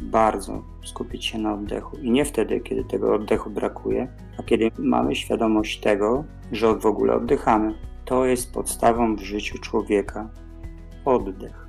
bardzo 0.02 0.62
skupić 0.84 1.24
się 1.24 1.38
na 1.38 1.54
oddechu. 1.54 1.96
I 1.96 2.10
nie 2.10 2.24
wtedy, 2.24 2.60
kiedy 2.60 2.84
tego 2.84 3.14
oddechu 3.14 3.50
brakuje, 3.50 4.08
a 4.38 4.42
kiedy 4.42 4.70
mamy 4.78 5.14
świadomość 5.14 5.80
tego, 5.80 6.24
że 6.52 6.74
w 6.74 6.86
ogóle 6.86 7.14
oddychamy. 7.14 7.74
To 8.04 8.26
jest 8.26 8.52
podstawą 8.52 9.16
w 9.16 9.20
życiu 9.20 9.58
człowieka. 9.58 10.28
Oddech. 11.04 11.68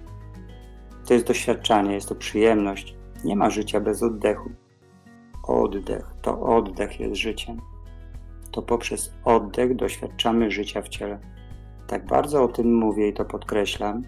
To 1.08 1.14
jest 1.14 1.28
doświadczanie, 1.28 1.94
jest 1.94 2.10
to 2.10 2.16
przyjemność. 2.16 2.96
Nie 3.24 3.36
ma 3.36 3.50
życia 3.50 3.80
bez 3.80 4.04
oddechu. 4.04 4.50
Oddech 5.44 6.14
to 6.22 6.42
oddech 6.42 7.00
jest 7.00 7.16
życiem. 7.16 7.62
To 8.52 8.62
poprzez 8.62 9.14
oddech 9.26 9.76
doświadczamy 9.76 10.52
życia 10.52 10.82
w 10.82 10.90
ciele. 10.90 11.20
Tak 11.88 12.06
bardzo 12.06 12.44
o 12.44 12.48
tym 12.48 12.76
mówię 12.76 13.08
i 13.08 13.14
to 13.14 13.26
podkreślam, 13.26 14.02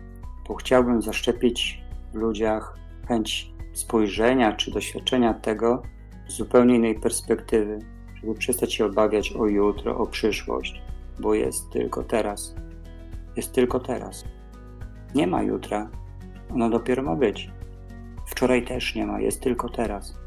bo 0.48 0.56
chciałbym 0.56 1.02
zaszczepić 1.02 1.84
w 2.14 2.16
ludziach 2.16 2.78
chęć 3.08 3.54
spojrzenia 3.74 4.54
czy 4.54 4.72
doświadczenia 4.72 5.34
tego 5.34 5.82
z 6.28 6.34
zupełnie 6.34 6.76
innej 6.76 7.00
perspektywy, 7.00 7.80
żeby 8.16 8.34
przestać 8.34 8.74
się 8.74 8.86
obawiać 8.86 9.32
o 9.32 9.48
jutro, 9.48 9.98
o 9.98 10.06
przyszłość, 10.06 10.82
bo 11.20 11.34
jest 11.34 11.70
tylko 11.70 12.04
teraz. 12.04 12.56
Jest 13.36 13.54
tylko 13.54 13.80
teraz. 13.80 14.26
Nie 15.16 15.28
ma 15.28 15.44
jutra, 15.44 15.90
ono 16.54 16.70
dopiero 16.70 17.04
ma 17.04 17.16
być. 17.16 17.52
Wczoraj 18.26 18.66
też 18.66 18.96
nie 18.96 19.06
ma, 19.06 19.22
jest 19.22 19.42
tylko 19.42 19.70
teraz. 19.70 20.18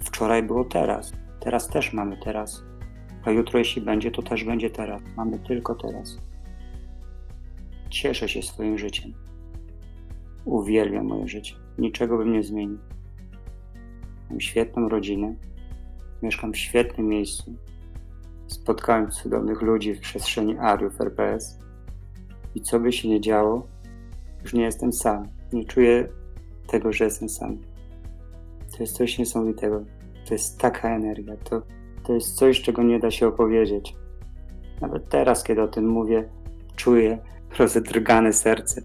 Wczoraj 0.00 0.42
było 0.42 0.64
teraz, 0.64 1.12
teraz 1.40 1.68
też 1.68 1.92
mamy 1.92 2.16
teraz. 2.24 2.62
A 3.24 3.30
jutro, 3.30 3.58
jeśli 3.58 3.82
będzie, 3.82 4.10
to 4.10 4.22
też 4.22 4.44
będzie 4.44 4.70
teraz. 4.70 5.02
Mamy 5.16 5.38
tylko 5.38 5.74
teraz. 5.74 6.18
Cieszę 7.90 8.28
się 8.28 8.42
swoim 8.42 8.78
życiem. 8.78 9.12
Uwielbiam 10.44 11.06
moje 11.06 11.28
życie. 11.28 11.54
Niczego 11.78 12.18
bym 12.18 12.32
nie 12.32 12.42
zmienił. 12.42 12.78
Mam 14.30 14.40
świetną 14.40 14.88
rodzinę. 14.88 15.34
Mieszkam 16.22 16.52
w 16.52 16.56
świetnym 16.56 17.08
miejscu. 17.08 17.54
Spotkałem 18.46 19.10
cudownych 19.10 19.62
ludzi 19.62 19.94
w 19.94 20.00
przestrzeni 20.00 20.58
Ariów 20.58 21.00
RPS. 21.00 21.58
I 22.54 22.60
co 22.60 22.80
by 22.80 22.92
się 22.92 23.08
nie 23.08 23.20
działo, 23.20 23.66
już 24.42 24.54
nie 24.54 24.62
jestem 24.62 24.92
sam. 24.92 25.28
Nie 25.52 25.64
czuję 25.64 26.08
tego, 26.68 26.92
że 26.92 27.04
jestem 27.04 27.28
sam. 27.28 27.58
To 28.76 28.82
jest 28.82 28.96
coś 28.96 29.18
niesamowitego. 29.18 29.84
To 30.26 30.34
jest 30.34 30.58
taka 30.58 30.96
energia. 30.96 31.36
To, 31.36 31.62
to 32.06 32.14
jest 32.14 32.36
coś, 32.36 32.62
czego 32.62 32.82
nie 32.82 32.98
da 32.98 33.10
się 33.10 33.28
opowiedzieć. 33.28 33.94
Nawet 34.80 35.08
teraz, 35.08 35.44
kiedy 35.44 35.62
o 35.62 35.68
tym 35.68 35.88
mówię, 35.88 36.28
czuję 36.76 37.18
rozedrgane 37.58 38.32
serce. 38.32 38.82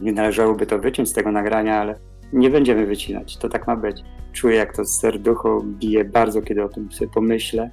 Nie 0.00 0.12
należałoby 0.12 0.66
to 0.66 0.78
wyciąć 0.78 1.08
z 1.08 1.12
tego 1.12 1.32
nagrania, 1.32 1.80
ale 1.80 1.98
nie 2.32 2.50
będziemy 2.50 2.86
wycinać. 2.86 3.36
To 3.36 3.48
tak 3.48 3.66
ma 3.66 3.76
być. 3.76 4.02
Czuję, 4.32 4.56
jak 4.56 4.76
to 4.76 4.84
serducho 4.84 5.60
bije 5.64 6.04
bardzo, 6.04 6.42
kiedy 6.42 6.64
o 6.64 6.68
tym 6.68 6.92
sobie 6.92 7.10
pomyślę, 7.10 7.70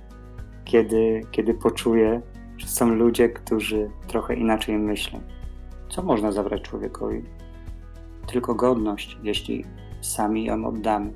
kiedy, 0.65 1.21
kiedy 1.31 1.53
poczuję, 1.53 2.21
że 2.57 2.67
są 2.67 2.95
ludzie, 2.95 3.29
którzy 3.29 3.89
trochę 4.07 4.35
inaczej 4.35 4.77
myślą. 4.77 5.21
Co 5.89 6.03
można 6.03 6.31
zabrać 6.31 6.61
człowiekowi? 6.61 7.23
Tylko 8.31 8.55
godność, 8.55 9.17
jeśli 9.23 9.65
sami 10.01 10.45
ją 10.45 10.65
oddamy. 10.65 11.13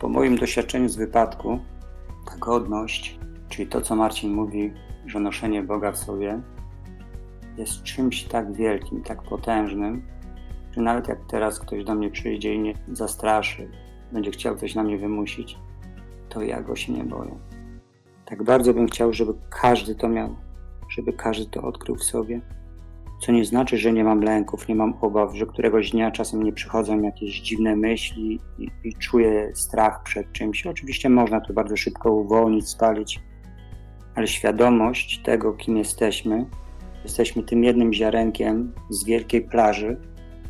Po 0.00 0.08
moim 0.08 0.36
doświadczeniu 0.36 0.88
z 0.88 0.96
wypadku, 0.96 1.58
ta 2.26 2.36
godność, 2.36 3.18
czyli 3.48 3.68
to, 3.68 3.80
co 3.80 3.96
Marcin 3.96 4.32
mówi, 4.32 4.72
że 5.06 5.20
noszenie 5.20 5.62
Boga 5.62 5.92
w 5.92 5.98
sobie, 5.98 6.40
jest 7.56 7.82
czymś 7.82 8.24
tak 8.24 8.52
wielkim, 8.52 9.02
tak 9.02 9.22
potężnym, 9.22 10.02
że 10.72 10.80
nawet 10.80 11.08
jak 11.08 11.18
teraz 11.28 11.58
ktoś 11.58 11.84
do 11.84 11.94
mnie 11.94 12.10
przyjdzie 12.10 12.54
i 12.54 12.58
mnie 12.58 12.74
zastraszy, 12.92 13.70
będzie 14.12 14.30
chciał 14.30 14.56
coś 14.56 14.74
na 14.74 14.82
mnie 14.82 14.98
wymusić, 14.98 15.58
to 16.28 16.42
ja 16.42 16.62
go 16.62 16.76
się 16.76 16.92
nie 16.92 17.04
boję. 17.04 17.38
Tak 18.24 18.42
bardzo 18.42 18.74
bym 18.74 18.86
chciał, 18.86 19.12
żeby 19.12 19.34
każdy 19.50 19.94
to 19.94 20.08
miał, 20.08 20.36
żeby 20.88 21.12
każdy 21.12 21.46
to 21.46 21.62
odkrył 21.62 21.96
w 21.96 22.04
sobie. 22.04 22.40
Co 23.22 23.32
nie 23.32 23.44
znaczy, 23.44 23.78
że 23.78 23.92
nie 23.92 24.04
mam 24.04 24.20
lęków, 24.20 24.68
nie 24.68 24.74
mam 24.74 24.94
obaw, 25.00 25.34
że 25.34 25.46
któregoś 25.46 25.90
dnia 25.90 26.10
czasem 26.10 26.42
nie 26.42 26.52
przychodzą 26.52 27.02
jakieś 27.02 27.40
dziwne 27.40 27.76
myśli 27.76 28.40
i, 28.58 28.68
i 28.84 28.94
czuję 28.94 29.52
strach 29.54 30.02
przed 30.02 30.32
czymś. 30.32 30.66
Oczywiście 30.66 31.08
można 31.08 31.40
to 31.40 31.52
bardzo 31.52 31.76
szybko 31.76 32.12
uwolnić, 32.12 32.68
spalić, 32.68 33.20
ale 34.14 34.26
świadomość 34.26 35.22
tego, 35.22 35.52
kim 35.52 35.76
jesteśmy, 35.76 36.46
Jesteśmy 37.04 37.42
tym 37.42 37.64
jednym 37.64 37.92
ziarenkiem 37.92 38.72
z 38.90 39.04
wielkiej 39.04 39.42
plaży. 39.42 39.96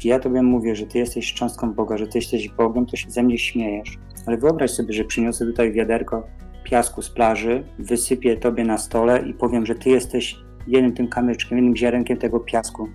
I 0.04 0.08
ja 0.08 0.18
tobie 0.18 0.42
mówię, 0.42 0.76
że 0.76 0.86
ty 0.86 0.98
jesteś 0.98 1.34
cząstką 1.34 1.72
Boga, 1.72 1.98
że 1.98 2.06
ty 2.06 2.18
jesteś 2.18 2.48
Bogiem, 2.48 2.86
to 2.86 2.96
się 2.96 3.10
ze 3.10 3.22
mnie 3.22 3.38
śmiejesz. 3.38 3.98
Ale 4.26 4.36
wyobraź 4.36 4.70
sobie, 4.70 4.92
że 4.92 5.04
przyniosę 5.04 5.46
tutaj 5.46 5.72
wiaderko 5.72 6.26
piasku 6.64 7.02
z 7.02 7.10
plaży, 7.10 7.64
wysypię 7.78 8.36
tobie 8.36 8.64
na 8.64 8.78
stole 8.78 9.28
i 9.28 9.34
powiem, 9.34 9.66
że 9.66 9.74
ty 9.74 9.90
jesteś 9.90 10.36
jednym 10.66 10.92
tym 10.92 11.08
kamyczkiem, 11.08 11.58
jednym 11.58 11.76
ziarenkiem 11.76 12.16
tego 12.16 12.40
piasku. 12.40 12.88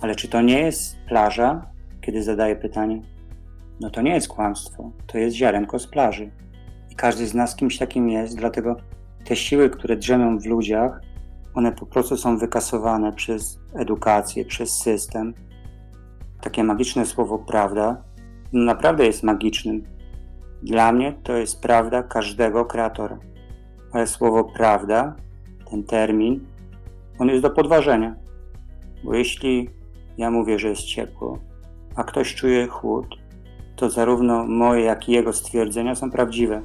Ale 0.00 0.14
czy 0.14 0.28
to 0.28 0.42
nie 0.42 0.60
jest 0.60 0.96
plaża, 1.08 1.70
kiedy 2.00 2.22
zadaję 2.22 2.56
pytanie? 2.56 3.02
No 3.80 3.90
to 3.90 4.02
nie 4.02 4.14
jest 4.14 4.28
kłamstwo, 4.28 4.90
to 5.06 5.18
jest 5.18 5.36
ziarenko 5.36 5.78
z 5.78 5.86
plaży. 5.86 6.30
I 6.92 6.94
każdy 6.94 7.26
z 7.26 7.34
nas 7.34 7.56
kimś 7.56 7.78
takim 7.78 8.08
jest, 8.08 8.36
dlatego 8.36 8.76
te 9.24 9.36
siły, 9.36 9.70
które 9.70 9.96
drzemią 9.96 10.38
w 10.38 10.46
ludziach, 10.46 11.00
one 11.54 11.72
po 11.72 11.86
prostu 11.86 12.16
są 12.16 12.38
wykasowane 12.38 13.12
przez 13.12 13.60
edukację, 13.74 14.44
przez 14.44 14.70
system. 14.70 15.34
Takie 16.40 16.64
magiczne 16.64 17.06
słowo 17.06 17.38
prawda 17.38 18.02
no 18.52 18.64
naprawdę 18.64 19.06
jest 19.06 19.22
magicznym. 19.22 19.82
Dla 20.62 20.92
mnie 20.92 21.12
to 21.22 21.32
jest 21.32 21.60
prawda 21.60 22.02
każdego 22.02 22.64
kreatora. 22.64 23.18
Ale 23.92 24.06
słowo 24.06 24.44
prawda, 24.44 25.16
ten 25.70 25.84
termin, 25.84 26.46
on 27.18 27.28
jest 27.28 27.42
do 27.42 27.50
podważenia. 27.50 28.14
Bo 29.04 29.14
jeśli 29.14 29.70
ja 30.18 30.30
mówię, 30.30 30.58
że 30.58 30.68
jest 30.68 30.82
ciepło, 30.82 31.38
a 31.96 32.04
ktoś 32.04 32.34
czuje 32.34 32.66
chłód, 32.66 33.06
to 33.76 33.90
zarówno 33.90 34.46
moje, 34.46 34.84
jak 34.84 35.08
i 35.08 35.12
jego 35.12 35.32
stwierdzenia 35.32 35.94
są 35.94 36.10
prawdziwe. 36.10 36.62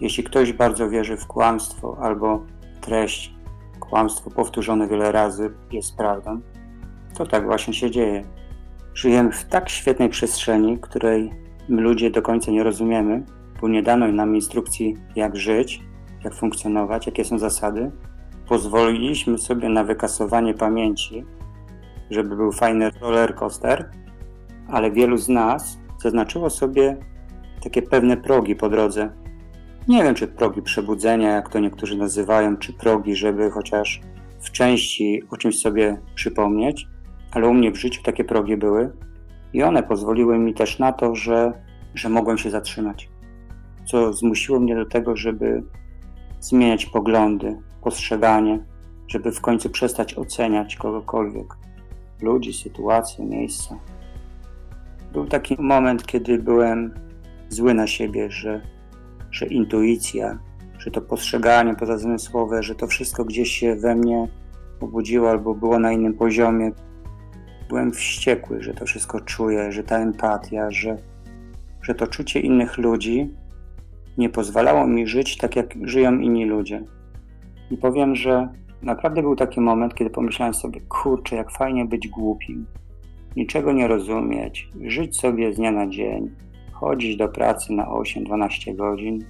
Jeśli 0.00 0.24
ktoś 0.24 0.52
bardzo 0.52 0.90
wierzy 0.90 1.16
w 1.16 1.26
kłamstwo 1.26 1.96
albo 2.00 2.42
treść 2.80 3.34
kłamstwo 3.80 4.30
powtórzone 4.30 4.88
wiele 4.88 5.12
razy 5.12 5.54
jest 5.72 5.96
prawdą, 5.96 6.40
to 7.16 7.26
tak 7.26 7.44
właśnie 7.44 7.74
się 7.74 7.90
dzieje. 7.90 8.24
Żyjemy 8.94 9.32
w 9.32 9.44
tak 9.44 9.68
świetnej 9.68 10.08
przestrzeni, 10.08 10.78
której 10.78 11.30
my 11.68 11.82
ludzie 11.82 12.10
do 12.10 12.22
końca 12.22 12.50
nie 12.50 12.62
rozumiemy, 12.62 13.24
bo 13.60 13.68
nie 13.68 13.82
dano 13.82 14.08
nam 14.08 14.34
instrukcji, 14.34 14.96
jak 15.16 15.36
żyć, 15.36 15.82
jak 16.24 16.34
funkcjonować, 16.34 17.06
jakie 17.06 17.24
są 17.24 17.38
zasady. 17.38 17.90
Pozwoliliśmy 18.48 19.38
sobie 19.38 19.68
na 19.68 19.84
wykasowanie 19.84 20.54
pamięci, 20.54 21.24
żeby 22.10 22.36
był 22.36 22.52
fajny 22.52 22.90
roller 23.00 23.34
coaster, 23.34 23.90
ale 24.68 24.90
wielu 24.90 25.16
z 25.16 25.28
nas 25.28 25.78
zaznaczyło 26.02 26.50
sobie 26.50 26.96
takie 27.62 27.82
pewne 27.82 28.16
progi 28.16 28.56
po 28.56 28.68
drodze, 28.68 29.10
nie 29.88 30.02
wiem, 30.02 30.14
czy 30.14 30.26
progi 30.26 30.62
przebudzenia, 30.62 31.30
jak 31.30 31.48
to 31.48 31.58
niektórzy 31.58 31.96
nazywają, 31.96 32.56
czy 32.56 32.72
progi, 32.72 33.16
żeby 33.16 33.50
chociaż 33.50 34.00
w 34.40 34.50
części 34.50 35.22
o 35.30 35.36
czymś 35.36 35.60
sobie 35.60 36.00
przypomnieć, 36.14 36.86
ale 37.32 37.48
u 37.48 37.54
mnie 37.54 37.70
w 37.70 37.76
życiu 37.76 38.02
takie 38.02 38.24
progi 38.24 38.56
były 38.56 38.92
i 39.52 39.62
one 39.62 39.82
pozwoliły 39.82 40.38
mi 40.38 40.54
też 40.54 40.78
na 40.78 40.92
to, 40.92 41.14
że, 41.14 41.52
że 41.94 42.08
mogłem 42.08 42.38
się 42.38 42.50
zatrzymać. 42.50 43.08
Co 43.84 44.12
zmusiło 44.12 44.60
mnie 44.60 44.76
do 44.76 44.86
tego, 44.86 45.16
żeby 45.16 45.62
zmieniać 46.40 46.86
poglądy, 46.86 47.58
postrzeganie, 47.84 48.58
żeby 49.08 49.32
w 49.32 49.40
końcu 49.40 49.70
przestać 49.70 50.14
oceniać 50.14 50.76
kogokolwiek 50.76 51.46
ludzi, 52.20 52.52
sytuacje, 52.52 53.24
miejsca. 53.24 53.78
Był 55.12 55.26
taki 55.26 55.56
moment, 55.58 56.06
kiedy 56.06 56.38
byłem 56.38 56.94
zły 57.48 57.74
na 57.74 57.86
siebie, 57.86 58.30
że 58.30 58.74
że 59.34 59.46
intuicja, 59.46 60.38
że 60.78 60.90
to 60.90 61.00
postrzeganie 61.00 61.74
pozazmysłowe, 61.74 62.62
że 62.62 62.74
to 62.74 62.86
wszystko 62.86 63.24
gdzieś 63.24 63.50
się 63.50 63.76
we 63.76 63.94
mnie 63.94 64.28
obudziło 64.80 65.30
albo 65.30 65.54
było 65.54 65.78
na 65.78 65.92
innym 65.92 66.14
poziomie. 66.14 66.72
Byłem 67.68 67.92
wściekły, 67.92 68.62
że 68.62 68.74
to 68.74 68.86
wszystko 68.86 69.20
czuję, 69.20 69.72
że 69.72 69.82
ta 69.82 69.98
empatia, 69.98 70.70
że, 70.70 70.98
że 71.82 71.94
to 71.94 72.06
czucie 72.06 72.40
innych 72.40 72.78
ludzi 72.78 73.30
nie 74.18 74.28
pozwalało 74.28 74.86
mi 74.86 75.06
żyć 75.06 75.36
tak, 75.36 75.56
jak 75.56 75.74
żyją 75.82 76.18
inni 76.18 76.44
ludzie. 76.44 76.84
I 77.70 77.76
powiem, 77.76 78.16
że 78.16 78.48
naprawdę 78.82 79.22
był 79.22 79.36
taki 79.36 79.60
moment, 79.60 79.94
kiedy 79.94 80.10
pomyślałem 80.10 80.54
sobie, 80.54 80.80
kurczę, 80.80 81.36
jak 81.36 81.50
fajnie 81.50 81.84
być 81.84 82.08
głupim, 82.08 82.66
niczego 83.36 83.72
nie 83.72 83.88
rozumieć, 83.88 84.68
żyć 84.80 85.16
sobie 85.16 85.52
z 85.52 85.56
dnia 85.56 85.72
na 85.72 85.88
dzień, 85.88 86.30
chodzić 86.72 87.16
do 87.16 87.28
pracy 87.28 87.72
na 87.72 87.86
8-12 87.86 88.76
godzin, 88.76 89.24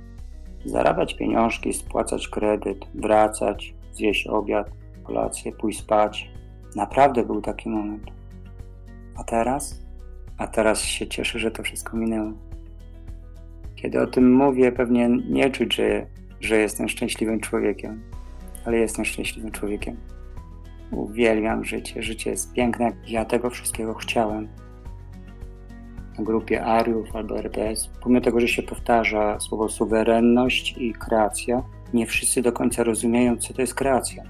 zarabiać 0.65 1.15
pieniążki, 1.15 1.73
spłacać 1.73 2.29
kredyt, 2.29 2.87
wracać, 2.95 3.75
zjeść 3.93 4.27
obiad, 4.27 4.71
kolację, 5.03 5.53
pójść 5.53 5.79
spać. 5.79 6.31
Naprawdę 6.77 7.25
był 7.25 7.41
taki 7.41 7.69
moment. 7.69 8.03
A 9.17 9.25
teraz? 9.25 9.85
a 10.39 10.47
teraz 10.47 10.83
się 10.83 11.07
cieszę, 11.07 11.39
że 11.39 11.51
to 11.51 11.63
wszystko 11.63 11.97
minęło. 11.97 12.33
Kiedy 13.77 14.01
o 14.01 14.07
tym 14.07 14.35
mówię, 14.35 14.73
pewnie 14.73 15.09
nie 15.29 15.51
czuć, 15.51 15.75
że, 15.75 16.07
że 16.41 16.57
jestem 16.59 16.89
szczęśliwym 16.89 17.41
człowiekiem, 17.41 18.03
ale 18.67 18.77
jestem 18.77 19.05
szczęśliwym 19.05 19.51
człowiekiem. 19.51 19.97
Uwielbiam 20.91 21.65
życie, 21.65 22.03
życie 22.03 22.31
jest 22.31 22.53
piękne, 22.53 22.93
ja 23.07 23.25
tego 23.25 23.51
wszystkiego 23.51 23.95
chciałem. 23.95 24.49
Na 26.19 26.25
grupie 26.25 26.65
Ariów 26.65 27.17
albo 27.17 27.39
RPS, 27.39 27.91
pomimo 28.03 28.21
tego, 28.21 28.41
że 28.41 28.49
się 28.49 28.63
powtarza 28.63 29.41
słowo 29.41 29.69
suwerenność 29.69 30.75
i 30.79 30.93
kreacja, 30.93 31.63
nie 31.95 32.07
wszyscy 32.07 32.43
do 32.43 32.53
końca 32.53 32.85
rozumieją, 32.85 33.37
co 33.37 33.55
to 33.55 33.61
jest 33.61 33.75
kreacja. 33.75 34.23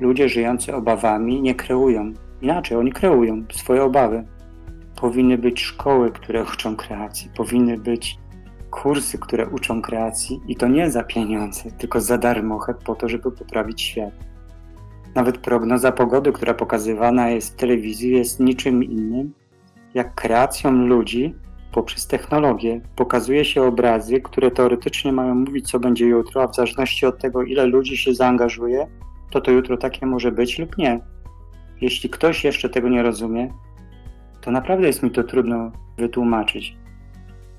Ludzie 0.00 0.28
żyjący 0.28 0.74
obawami 0.74 1.42
nie 1.42 1.54
kreują. 1.54 2.12
Inaczej, 2.42 2.76
oni 2.76 2.92
kreują 2.92 3.44
swoje 3.52 3.82
obawy. 3.82 4.24
Powinny 5.00 5.38
być 5.38 5.60
szkoły, 5.60 6.12
które 6.12 6.42
uczą 6.42 6.76
kreacji, 6.76 7.30
powinny 7.36 7.78
być 7.78 8.18
kursy, 8.70 9.18
które 9.18 9.48
uczą 9.48 9.82
kreacji 9.82 10.40
i 10.48 10.56
to 10.56 10.68
nie 10.68 10.90
za 10.90 11.02
pieniądze, 11.02 11.70
tylko 11.70 12.00
za 12.00 12.18
darmo, 12.18 12.60
po 12.84 12.94
to, 12.94 13.08
żeby 13.08 13.32
poprawić 13.32 13.82
świat. 13.82 14.14
Nawet 15.14 15.38
prognoza 15.38 15.92
pogody, 15.92 16.32
która 16.32 16.54
pokazywana 16.54 17.30
jest 17.30 17.52
w 17.52 17.56
telewizji, 17.56 18.10
jest 18.10 18.40
niczym 18.40 18.84
innym 18.84 19.32
jak 19.94 20.14
kreacją 20.14 20.72
ludzi 20.72 21.34
poprzez 21.72 22.06
technologię. 22.06 22.80
Pokazuje 22.96 23.44
się 23.44 23.62
obrazy, 23.62 24.20
które 24.20 24.50
teoretycznie 24.50 25.12
mają 25.12 25.34
mówić, 25.34 25.70
co 25.70 25.80
będzie 25.80 26.06
jutro, 26.06 26.42
a 26.42 26.48
w 26.48 26.54
zależności 26.54 27.06
od 27.06 27.18
tego, 27.18 27.42
ile 27.42 27.66
ludzi 27.66 27.96
się 27.96 28.14
zaangażuje, 28.14 28.86
to 29.30 29.40
to 29.40 29.50
jutro 29.50 29.76
takie 29.76 30.06
może 30.06 30.32
być 30.32 30.58
lub 30.58 30.78
nie. 30.78 31.00
Jeśli 31.80 32.10
ktoś 32.10 32.44
jeszcze 32.44 32.68
tego 32.68 32.88
nie 32.88 33.02
rozumie, 33.02 33.52
to 34.40 34.50
naprawdę 34.50 34.86
jest 34.86 35.02
mi 35.02 35.10
to 35.10 35.24
trudno 35.24 35.72
wytłumaczyć. 35.98 36.76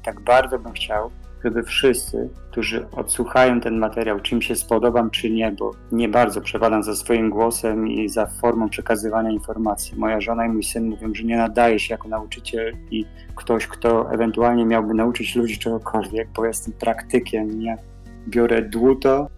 Tak 0.04 0.22
bardzo 0.22 0.60
bym 0.60 0.74
chciał, 0.74 1.12
żeby 1.44 1.64
wszyscy, 1.64 2.30
którzy 2.52 2.86
odsłuchają 2.92 3.62
ten 3.62 3.78
materiał, 3.78 4.20
czy 4.20 4.36
im 4.36 4.42
się 4.42 4.56
spodobam, 4.56 5.10
czy 5.10 5.30
nie, 5.30 5.52
bo 5.52 5.72
nie 5.92 6.10
bardzo 6.10 6.42
przepadam 6.42 6.84
za 6.84 6.96
swoim 6.96 7.30
głosem 7.30 7.88
i 7.88 8.10
za 8.10 8.26
formą 8.26 8.70
przekazywania 8.70 9.30
informacji. 9.32 9.98
Moja 9.98 10.22
żona 10.22 10.46
i 10.46 10.50
mój 10.50 10.64
syn 10.64 10.90
mówią, 10.90 11.14
że 11.16 11.24
nie 11.24 11.38
nadaje 11.38 11.80
się 11.80 11.94
jako 11.94 12.08
nauczyciel 12.08 12.74
i 12.92 13.06
ktoś, 13.36 13.68
kto 13.68 14.12
ewentualnie 14.12 14.66
miałby 14.66 14.94
nauczyć 14.94 15.36
ludzi 15.36 15.58
czegokolwiek, 15.58 16.28
bo 16.36 16.46
jestem 16.46 16.74
praktykiem. 16.74 17.62
Ja 17.62 17.76
biorę 18.28 18.62
dłuto 18.62 19.30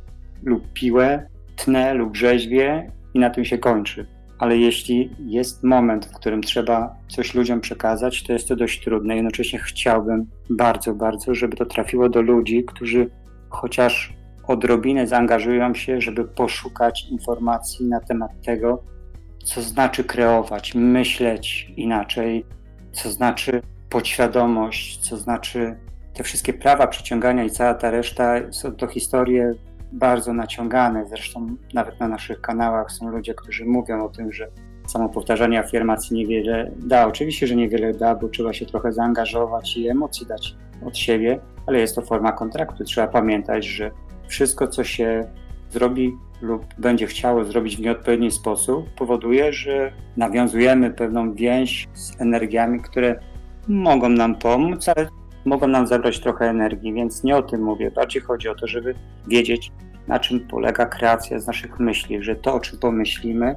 lub 0.43 0.73
piłę, 0.73 1.27
tnę 1.55 1.93
lub 1.93 2.15
rzeźbię 2.15 2.91
i 3.13 3.19
na 3.19 3.29
tym 3.29 3.45
się 3.45 3.57
kończy 3.57 4.20
ale 4.41 4.57
jeśli 4.57 5.15
jest 5.19 5.63
moment, 5.63 6.05
w 6.05 6.13
którym 6.13 6.41
trzeba 6.41 6.95
coś 7.07 7.35
ludziom 7.35 7.61
przekazać, 7.61 8.23
to 8.23 8.33
jest 8.33 8.47
to 8.47 8.55
dość 8.55 8.83
trudne. 8.83 9.15
Jednocześnie 9.15 9.59
chciałbym 9.59 10.29
bardzo, 10.49 10.93
bardzo, 10.93 11.35
żeby 11.35 11.57
to 11.57 11.65
trafiło 11.65 12.09
do 12.09 12.21
ludzi, 12.21 12.63
którzy 12.63 13.09
chociaż 13.49 14.13
odrobinę 14.47 15.07
zaangażują 15.07 15.73
się, 15.73 16.01
żeby 16.01 16.25
poszukać 16.25 17.07
informacji 17.11 17.85
na 17.85 17.99
temat 17.99 18.31
tego, 18.45 18.83
co 19.43 19.61
znaczy 19.61 20.03
kreować, 20.03 20.75
myśleć 20.75 21.73
inaczej, 21.77 22.45
co 22.91 23.11
znaczy 23.11 23.61
podświadomość, 23.89 24.97
co 24.97 25.17
znaczy 25.17 25.75
te 26.13 26.23
wszystkie 26.23 26.53
prawa 26.53 26.87
przyciągania 26.87 27.43
i 27.43 27.49
cała 27.49 27.73
ta 27.73 27.91
reszta 27.91 28.51
są 28.51 28.71
to 28.71 28.87
historie 28.87 29.53
bardzo 29.91 30.33
naciągane. 30.33 31.05
Zresztą 31.05 31.55
nawet 31.73 31.99
na 31.99 32.07
naszych 32.07 32.41
kanałach 32.41 32.91
są 32.91 33.09
ludzie, 33.09 33.33
którzy 33.33 33.65
mówią 33.65 34.05
o 34.05 34.09
tym, 34.09 34.31
że 34.31 34.47
samo 34.87 35.09
powtarzanie 35.09 35.59
afirmacji 35.59 36.17
niewiele 36.17 36.71
da. 36.77 37.07
Oczywiście, 37.07 37.47
że 37.47 37.55
niewiele 37.55 37.93
da, 37.93 38.15
bo 38.15 38.29
trzeba 38.29 38.53
się 38.53 38.65
trochę 38.65 38.91
zaangażować 38.91 39.77
i 39.77 39.87
emocji 39.87 40.27
dać 40.27 40.55
od 40.85 40.97
siebie, 40.97 41.39
ale 41.67 41.79
jest 41.79 41.95
to 41.95 42.01
forma 42.01 42.31
kontraktu. 42.31 42.83
Trzeba 42.83 43.07
pamiętać, 43.07 43.65
że 43.65 43.91
wszystko, 44.27 44.67
co 44.67 44.83
się 44.83 45.27
zrobi 45.69 46.13
lub 46.41 46.65
będzie 46.77 47.07
chciało 47.07 47.45
zrobić 47.45 47.77
w 47.77 47.79
nieodpowiedni 47.79 48.31
sposób, 48.31 48.89
powoduje, 48.89 49.53
że 49.53 49.91
nawiązujemy 50.17 50.91
pewną 50.91 51.33
więź 51.33 51.87
z 51.93 52.21
energiami, 52.21 52.81
które 52.81 53.19
mogą 53.67 54.09
nam 54.09 54.35
pomóc, 54.35 54.89
ale 54.95 55.07
mogą 55.45 55.67
nam 55.67 55.87
zabrać 55.87 56.19
trochę 56.19 56.49
energii, 56.49 56.93
więc 56.93 57.23
nie 57.23 57.37
o 57.37 57.41
tym 57.41 57.61
mówię. 57.61 57.91
Bardziej 57.91 58.21
chodzi 58.21 58.49
o 58.49 58.55
to, 58.55 58.67
żeby 58.67 58.95
wiedzieć, 59.27 59.71
na 60.07 60.19
czym 60.19 60.47
polega 60.47 60.85
kreacja 60.85 61.39
z 61.39 61.47
naszych 61.47 61.79
myśli, 61.79 62.23
że 62.23 62.35
to, 62.35 62.53
o 62.53 62.59
czym 62.59 62.79
pomyślimy, 62.79 63.55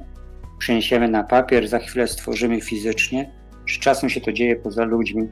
przeniesiemy 0.59 1.09
na 1.09 1.25
papier, 1.25 1.69
za 1.69 1.79
chwilę 1.79 2.07
stworzymy 2.07 2.61
fizycznie, 2.61 3.31
że 3.67 3.81
czasem 3.81 4.11
się 4.11 4.21
to 4.21 4.33
dzieje 4.33 4.57
poza 4.57 4.85
ludźmi. 4.85 5.29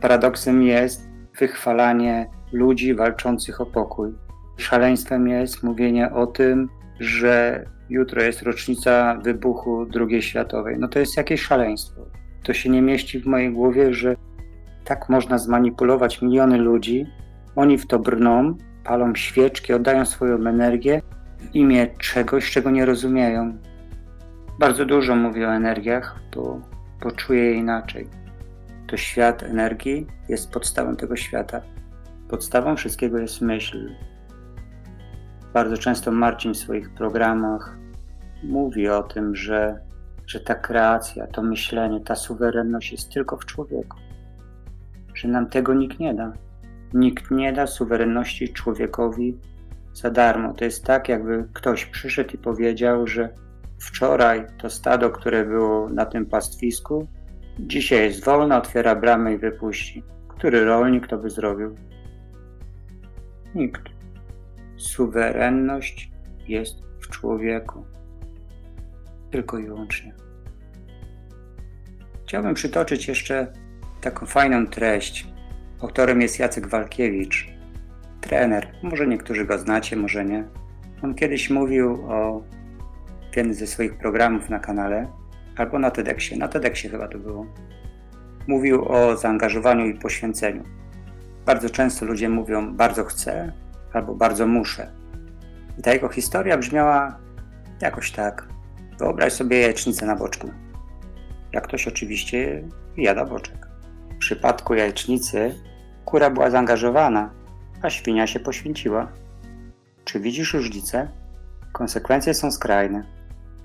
Paradoksem 0.00 0.62
jest 0.62 1.08
wychwalanie 1.38 2.30
ludzi 2.52 2.94
walczących 2.94 3.60
o 3.60 3.66
pokój. 3.66 4.12
Szaleństwem 4.56 5.28
jest 5.28 5.62
mówienie 5.62 6.12
o 6.12 6.26
tym, 6.26 6.68
że 7.00 7.64
jutro 7.90 8.22
jest 8.22 8.42
rocznica 8.42 9.18
wybuchu 9.22 9.86
II 9.94 10.22
światowej. 10.22 10.76
No 10.78 10.88
to 10.88 10.98
jest 10.98 11.16
jakieś 11.16 11.42
szaleństwo. 11.42 12.00
To 12.42 12.52
się 12.52 12.70
nie 12.70 12.82
mieści 12.82 13.20
w 13.20 13.26
mojej 13.26 13.52
głowie, 13.52 13.94
że 13.94 14.16
tak 14.84 15.08
można 15.08 15.38
zmanipulować 15.38 16.22
miliony 16.22 16.58
ludzi. 16.58 17.06
Oni 17.56 17.78
w 17.78 17.86
to 17.86 17.98
brną, 17.98 18.56
palą 18.84 19.14
świeczki, 19.14 19.72
oddają 19.72 20.04
swoją 20.04 20.34
energię 20.46 21.02
w 21.38 21.54
imię 21.54 21.86
czegoś, 21.98 22.50
czego 22.50 22.70
nie 22.70 22.86
rozumieją. 22.86 23.58
Bardzo 24.58 24.84
dużo 24.84 25.16
mówię 25.16 25.48
o 25.48 25.54
energiach, 25.54 26.20
bo, 26.34 26.60
bo 27.02 27.10
czuję 27.10 27.44
je 27.44 27.54
inaczej. 27.54 28.08
To 28.86 28.96
świat 28.96 29.42
energii 29.42 30.06
jest 30.28 30.50
podstawą 30.50 30.96
tego 30.96 31.16
świata. 31.16 31.60
Podstawą 32.28 32.76
wszystkiego 32.76 33.18
jest 33.18 33.40
myśl. 33.40 33.90
Bardzo 35.52 35.76
często 35.78 36.12
Marcin 36.12 36.54
w 36.54 36.56
swoich 36.56 36.94
programach 36.94 37.76
mówi 38.42 38.88
o 38.88 39.02
tym, 39.02 39.36
że, 39.36 39.80
że 40.26 40.40
ta 40.40 40.54
kreacja, 40.54 41.26
to 41.26 41.42
myślenie, 41.42 42.00
ta 42.00 42.14
suwerenność 42.14 42.92
jest 42.92 43.12
tylko 43.12 43.36
w 43.36 43.44
człowieku 43.44 43.96
że 45.14 45.28
nam 45.28 45.50
tego 45.50 45.74
nikt 45.74 45.98
nie 45.98 46.14
da. 46.14 46.32
Nikt 46.94 47.30
nie 47.30 47.52
da 47.52 47.66
suwerenności 47.66 48.48
człowiekowi 48.48 49.38
za 49.92 50.10
darmo. 50.10 50.54
To 50.54 50.64
jest 50.64 50.84
tak, 50.84 51.08
jakby 51.08 51.48
ktoś 51.52 51.86
przyszedł 51.86 52.34
i 52.34 52.38
powiedział, 52.38 53.06
że 53.06 53.28
wczoraj 53.78 54.46
to 54.58 54.70
stado, 54.70 55.10
które 55.10 55.44
było 55.44 55.88
na 55.88 56.06
tym 56.06 56.26
pastwisku, 56.26 57.08
dzisiaj 57.58 57.98
jest 57.98 58.24
wolne, 58.24 58.58
otwiera 58.58 58.96
bramę 58.96 59.34
i 59.34 59.38
wypuści. 59.38 60.02
Który 60.28 60.64
rolnik 60.64 61.06
to 61.06 61.18
by 61.18 61.30
zrobił? 61.30 61.76
Nikt. 63.54 63.82
Suwerenność 64.76 66.12
jest 66.48 66.74
w 67.00 67.08
człowieku. 67.08 67.84
Tylko 69.30 69.58
i 69.58 69.66
wyłącznie. 69.66 70.14
Chciałbym 72.26 72.54
przytoczyć 72.54 73.08
jeszcze 73.08 73.52
taką 74.04 74.26
fajną 74.26 74.66
treść. 74.66 75.26
Autorem 75.80 76.20
jest 76.20 76.38
Jacek 76.38 76.66
Walkiewicz, 76.66 77.48
trener. 78.20 78.72
Może 78.82 79.06
niektórzy 79.06 79.44
go 79.44 79.58
znacie, 79.58 79.96
może 79.96 80.24
nie. 80.24 80.44
On 81.02 81.14
kiedyś 81.14 81.50
mówił 81.50 81.92
o 82.08 82.42
jednym 83.36 83.54
ze 83.54 83.66
swoich 83.66 83.98
programów 83.98 84.50
na 84.50 84.58
kanale, 84.58 85.08
albo 85.56 85.78
na 85.78 85.90
TEDxie, 85.90 86.36
na 86.36 86.48
TEDxie 86.48 86.90
chyba 86.90 87.08
to 87.08 87.18
było. 87.18 87.46
Mówił 88.46 88.88
o 88.88 89.16
zaangażowaniu 89.16 89.86
i 89.86 89.94
poświęceniu. 89.94 90.62
Bardzo 91.46 91.70
często 91.70 92.06
ludzie 92.06 92.28
mówią 92.28 92.76
bardzo 92.76 93.04
chcę 93.04 93.52
albo 93.92 94.14
bardzo 94.14 94.46
muszę. 94.46 94.92
I 95.78 95.82
ta 95.82 95.92
jego 95.92 96.08
historia 96.08 96.58
brzmiała 96.58 97.18
jakoś 97.80 98.10
tak. 98.10 98.48
Wyobraź 98.98 99.32
sobie 99.32 99.60
jajecznicę 99.60 100.06
na 100.06 100.16
boczku. 100.16 100.50
Jak 101.52 101.64
ktoś 101.64 101.88
oczywiście 101.88 102.62
jada 102.96 103.24
boczek. 103.24 103.63
Przypadku 104.24 104.74
jajecznicy 104.74 105.54
kura 106.04 106.30
była 106.30 106.50
zaangażowana, 106.50 107.30
a 107.82 107.90
świnia 107.90 108.26
się 108.26 108.40
poświęciła. 108.40 109.12
Czy 110.04 110.20
widzisz 110.20 110.54
różnicę? 110.54 111.08
Konsekwencje 111.72 112.34
są 112.34 112.50
skrajne. 112.50 113.04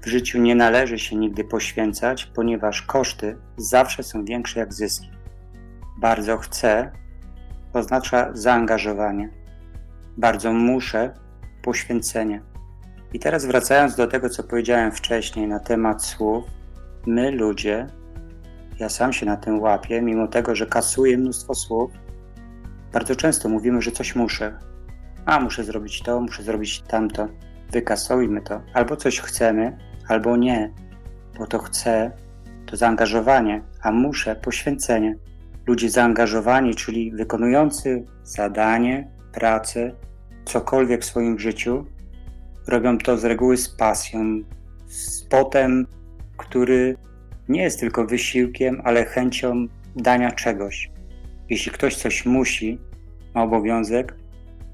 W 0.02 0.08
życiu 0.08 0.40
nie 0.40 0.56
należy 0.56 1.00
się 1.00 1.16
nigdy 1.16 1.44
poświęcać, 1.44 2.26
ponieważ 2.26 2.82
koszty 2.82 3.38
zawsze 3.58 4.04
są 4.04 4.26
większe 4.26 4.60
jak 4.60 4.74
zyski. 4.74 5.10
Bardzo 5.98 6.38
chcę 6.38 6.92
oznacza 7.74 8.30
zaangażowanie. 8.34 9.30
Bardzo 10.18 10.54
muszę 10.54 11.14
poświęcenie. 11.64 12.42
I 13.14 13.20
teraz 13.20 13.46
wracając 13.46 13.96
do 13.96 14.08
tego, 14.08 14.30
co 14.30 14.44
powiedziałem 14.44 14.92
wcześniej 14.92 15.48
na 15.48 15.60
temat 15.60 16.04
słów, 16.04 16.46
my 17.06 17.32
ludzie 17.32 17.99
ja 18.80 18.90
sam 18.90 19.14
się 19.14 19.26
na 19.26 19.38
tym 19.38 19.60
łapię, 19.60 20.02
mimo 20.02 20.28
tego, 20.28 20.56
że 20.56 20.66
kasuję 20.66 21.18
mnóstwo 21.18 21.56
słów. 21.56 21.92
Bardzo 22.94 23.16
często 23.16 23.50
mówimy, 23.50 23.82
że 23.82 23.92
coś 23.92 24.16
muszę. 24.16 24.60
A, 25.26 25.40
muszę 25.40 25.64
zrobić 25.64 26.02
to, 26.02 26.22
muszę 26.22 26.44
zrobić 26.44 26.82
tamto. 26.82 27.28
Wykasujmy 27.72 28.42
to. 28.42 28.62
Albo 28.74 28.96
coś 28.96 29.20
chcemy, 29.20 29.78
albo 30.08 30.38
nie. 30.38 30.74
Bo 31.40 31.48
to 31.48 31.60
chcę, 31.60 32.12
to 32.66 32.78
zaangażowanie, 32.78 33.64
a 33.82 33.92
muszę 33.92 34.36
poświęcenie. 34.36 35.16
ludzie 35.68 35.90
zaangażowani, 35.90 36.76
czyli 36.76 37.12
wykonujący 37.12 38.06
zadanie, 38.24 39.12
pracę, 39.34 39.92
cokolwiek 40.46 41.02
w 41.02 41.06
swoim 41.06 41.40
życiu, 41.40 41.86
robią 42.68 42.98
to 42.98 43.18
z 43.18 43.26
reguły 43.26 43.58
z 43.58 43.70
pasją, 43.70 44.40
z 44.88 45.24
potem, 45.24 45.88
który 46.38 46.96
nie 47.50 47.62
jest 47.62 47.80
tylko 47.80 48.06
wysiłkiem, 48.06 48.82
ale 48.84 49.06
chęcią 49.06 49.68
dania 49.96 50.32
czegoś. 50.32 50.92
Jeśli 51.50 51.72
ktoś 51.72 51.96
coś 51.96 52.26
musi, 52.26 52.80
ma 53.36 53.44
obowiązek, 53.44 54.16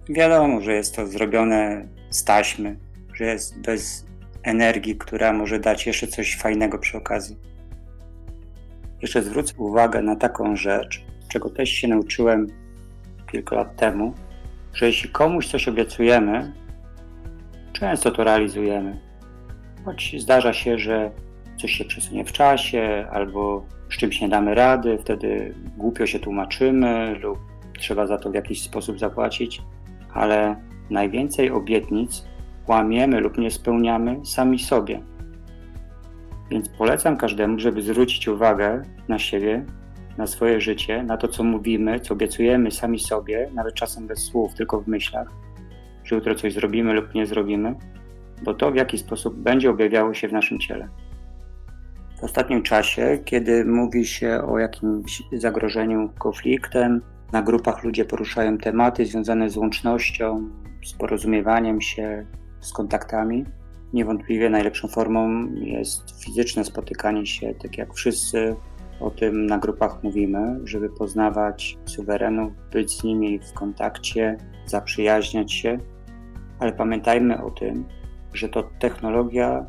wiadomo, 0.10 0.62
że 0.62 0.74
jest 0.74 0.96
to 0.96 1.08
zrobione 1.08 1.88
z 2.10 2.24
taśmy, 2.24 2.78
że 3.14 3.26
jest 3.26 3.62
bez 3.62 4.06
energii, 4.44 4.96
która 4.96 5.34
może 5.34 5.60
dać 5.60 5.88
jeszcze 5.88 6.08
coś 6.08 6.38
fajnego 6.38 6.78
przy 6.78 6.98
okazji. 6.98 7.38
Jeszcze 9.02 9.24
zwrócę 9.24 9.54
uwagę 9.58 10.02
na 10.02 10.16
taką 10.16 10.56
rzecz, 10.56 11.06
czego 11.30 11.50
też 11.50 11.70
się 11.70 11.88
nauczyłem 11.88 12.48
kilka 13.32 13.56
lat 13.56 13.76
temu, 13.76 14.14
że 14.74 14.86
jeśli 14.86 15.10
komuś 15.10 15.48
coś 15.48 15.68
obiecujemy, 15.68 16.54
często 17.74 18.12
to 18.12 18.24
realizujemy. 18.24 19.00
Choć 19.86 20.16
zdarza 20.20 20.54
się, 20.54 20.80
że 20.80 21.12
coś 21.58 21.72
się 21.72 21.86
przesunie 21.86 22.26
w 22.26 22.32
czasie, 22.32 23.08
albo 23.12 23.66
z 23.90 23.98
czymś 23.98 24.22
nie 24.22 24.30
damy 24.30 24.56
rady, 24.56 24.98
wtedy 24.98 25.56
głupio 25.78 26.08
się 26.08 26.20
tłumaczymy, 26.20 27.20
lub 27.20 27.40
trzeba 27.80 28.08
za 28.08 28.18
to 28.18 28.32
w 28.32 28.34
jakiś 28.34 28.62
sposób 28.62 29.00
zapłacić, 29.00 29.62
ale 30.14 30.56
najwięcej 30.90 31.52
obietnic 31.52 32.26
łamiemy 32.68 33.20
lub 33.20 33.38
nie 33.38 33.52
spełniamy 33.52 34.26
sami 34.26 34.60
sobie. 34.60 35.02
Więc 36.52 36.70
polecam 36.70 37.18
każdemu, 37.18 37.60
żeby 37.60 37.82
zwrócić 37.82 38.28
uwagę 38.28 38.82
na 39.08 39.20
siebie, 39.20 39.66
na 40.18 40.28
swoje 40.28 40.62
życie, 40.62 41.04
na 41.04 41.18
to, 41.18 41.28
co 41.28 41.44
mówimy, 41.44 42.00
co 42.00 42.14
obiecujemy 42.14 42.72
sami 42.72 43.00
sobie, 43.00 43.50
nawet 43.54 43.74
czasem 43.74 44.08
bez 44.08 44.20
słów, 44.20 44.54
tylko 44.54 44.82
w 44.82 44.88
myślach, 44.88 45.28
że 46.04 46.16
jutro 46.16 46.36
coś 46.36 46.54
zrobimy 46.54 46.94
lub 46.94 47.14
nie 47.16 47.26
zrobimy, 47.26 47.76
bo 48.44 48.54
to 48.54 48.72
w 48.72 48.76
jaki 48.76 48.98
sposób 48.98 49.36
będzie 49.36 49.70
objawiało 49.70 50.14
się 50.14 50.28
w 50.28 50.34
naszym 50.34 50.60
ciele. 50.60 50.90
W 52.20 52.24
ostatnim 52.24 52.64
czasie, 52.64 53.20
kiedy 53.26 53.66
mówi 53.66 54.06
się 54.06 54.42
o 54.48 54.60
jakimś 54.60 55.24
zagrożeniu 55.34 56.10
konfliktem, 56.20 57.02
na 57.32 57.42
grupach 57.42 57.84
ludzie 57.84 58.06
poruszają 58.06 58.58
tematy 58.58 59.06
związane 59.06 59.50
z 59.50 59.58
łącznością, 59.58 60.50
z 60.86 60.94
porozumiewaniem 60.94 61.82
się, 61.82 62.26
z 62.62 62.74
kontaktami. 62.74 63.46
Niewątpliwie 63.94 64.50
najlepszą 64.50 64.88
formą 64.88 65.54
jest 65.54 66.24
fizyczne 66.24 66.66
spotykanie 66.66 67.26
się, 67.26 67.54
tak 67.62 67.78
jak 67.78 67.94
wszyscy 67.94 68.56
o 69.00 69.12
tym 69.12 69.46
na 69.46 69.58
grupach 69.58 70.04
mówimy, 70.04 70.60
żeby 70.64 70.90
poznawać 70.90 71.78
suwerenów, 71.86 72.54
być 72.72 72.92
z 72.92 73.04
nimi 73.04 73.40
w 73.40 73.54
kontakcie, 73.54 74.38
zaprzyjaźniać 74.66 75.54
się, 75.54 75.78
ale 76.60 76.74
pamiętajmy 76.74 77.44
o 77.44 77.52
tym, 77.52 77.86
że 78.34 78.50
to 78.50 78.64
technologia 78.80 79.66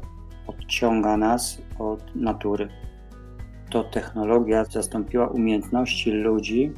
odciąga 0.46 1.16
nas 1.16 1.62
od 1.78 2.16
natury. 2.16 2.68
To 3.70 3.84
technologia 3.84 4.64
zastąpiła 4.64 5.26
umiejętności 5.26 6.10
ludzi, 6.10 6.72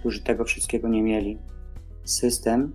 którzy 0.00 0.22
tego 0.22 0.44
wszystkiego 0.44 0.88
nie 0.88 1.02
mieli. 1.02 1.38
System 2.04 2.72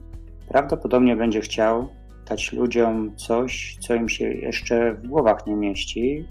prawdopodobnie 0.47 1.15
będzie 1.15 1.41
chciał 1.41 1.88
dać 2.29 2.53
ludziom 2.53 3.15
coś, 3.15 3.77
co 3.81 3.95
im 3.95 4.10
się 4.10 4.25
jeszcze 4.25 4.93
w 4.93 5.07
głowach 5.07 5.47
nie 5.47 5.55
mieści, 5.55 6.25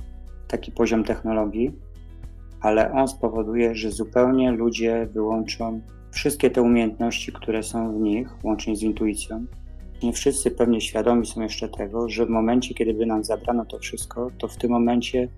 taki 0.49 0.73
poziom 0.73 1.05
technologii, 1.05 1.73
ale 2.61 2.93
on 2.93 3.09
spowoduje, 3.09 3.75
że 3.75 3.91
zupełnie 3.91 4.53
ludzie 4.53 5.09
wyłączą 5.13 5.81
wszystkie 6.11 6.51
te 6.51 6.63
umiejętności, 6.63 7.33
które 7.33 7.63
są 7.63 7.99
w 7.99 8.01
nich, 8.01 8.45
łącznie 8.45 8.77
z 8.77 8.83
intuicją. 8.83 9.47
Nie 10.03 10.13
wszyscy 10.13 10.51
pewnie 10.51 10.81
świadomi 10.81 11.27
są 11.27 11.43
jeszcze 11.43 11.69
tego, 11.69 12.09
że 12.09 12.27
w 12.27 12.29
momencie, 12.29 12.75
kiedy 12.75 12.95
by 12.95 13.07
nam 13.07 13.25
zabrano 13.25 13.65
to 13.65 13.79
wszystko, 13.79 14.31
to 14.39 14.49
w 14.49 14.57
tym 14.57 14.71
momencie 14.71 15.29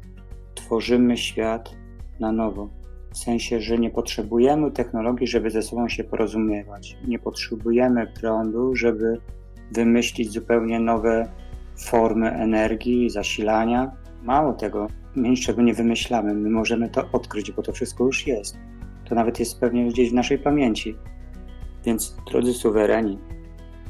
tworzymy 0.55 1.16
świat 1.16 1.75
na 2.21 2.33
nowo. 2.33 2.68
W 3.12 3.18
sensie, 3.18 3.61
że 3.61 3.79
nie 3.79 3.90
potrzebujemy 3.90 4.71
technologii, 4.71 5.27
żeby 5.27 5.51
ze 5.51 5.62
sobą 5.62 5.88
się 5.88 6.05
porozumiewać. 6.05 6.97
Nie 7.07 7.18
potrzebujemy 7.18 8.07
prądu, 8.21 8.77
żeby 8.77 9.21
wymyślić 9.73 10.33
zupełnie 10.33 10.81
nowe 10.81 11.29
formy 11.85 12.31
energii, 12.31 13.11
zasilania. 13.11 13.92
Mało 14.23 14.53
tego, 14.53 14.87
my 15.14 15.29
niczego 15.29 15.62
nie 15.62 15.75
wymyślamy, 15.75 16.35
my 16.35 16.51
możemy 16.51 16.88
to 16.88 17.09
odkryć, 17.12 17.53
bo 17.53 17.62
to 17.62 17.73
wszystko 17.73 18.05
już 18.05 18.27
jest. 18.27 18.59
To 19.09 19.14
nawet 19.14 19.40
jest 19.40 19.61
pewnie 19.61 19.88
gdzieś 19.88 20.11
w 20.11 20.14
naszej 20.14 20.38
pamięci. 20.38 20.97
Więc, 21.85 22.16
drodzy 22.31 22.55
suwereni, 22.55 23.18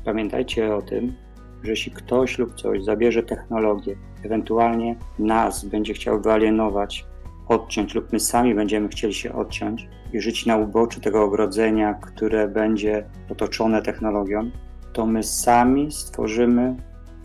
pamiętajcie 0.04 0.74
o 0.74 0.82
tym, 0.82 1.14
że 1.62 1.70
jeśli 1.70 1.92
ktoś 1.92 2.38
lub 2.38 2.54
coś 2.54 2.84
zabierze 2.84 3.22
technologię, 3.22 3.96
ewentualnie 4.24 4.96
nas 5.18 5.64
będzie 5.64 5.94
chciał 5.94 6.20
wyalienować, 6.20 7.06
odciąć, 7.48 7.94
lub 7.94 8.12
my 8.12 8.20
sami 8.20 8.54
będziemy 8.54 8.88
chcieli 8.88 9.14
się 9.14 9.32
odciąć 9.32 9.88
i 10.12 10.20
żyć 10.20 10.46
na 10.46 10.56
uboczu 10.56 11.00
tego 11.00 11.24
ogrodzenia, 11.24 11.94
które 11.94 12.48
będzie 12.48 13.04
otoczone 13.30 13.82
technologią, 13.82 14.50
to 14.92 15.06
my 15.06 15.22
sami 15.22 15.92
stworzymy 15.92 16.76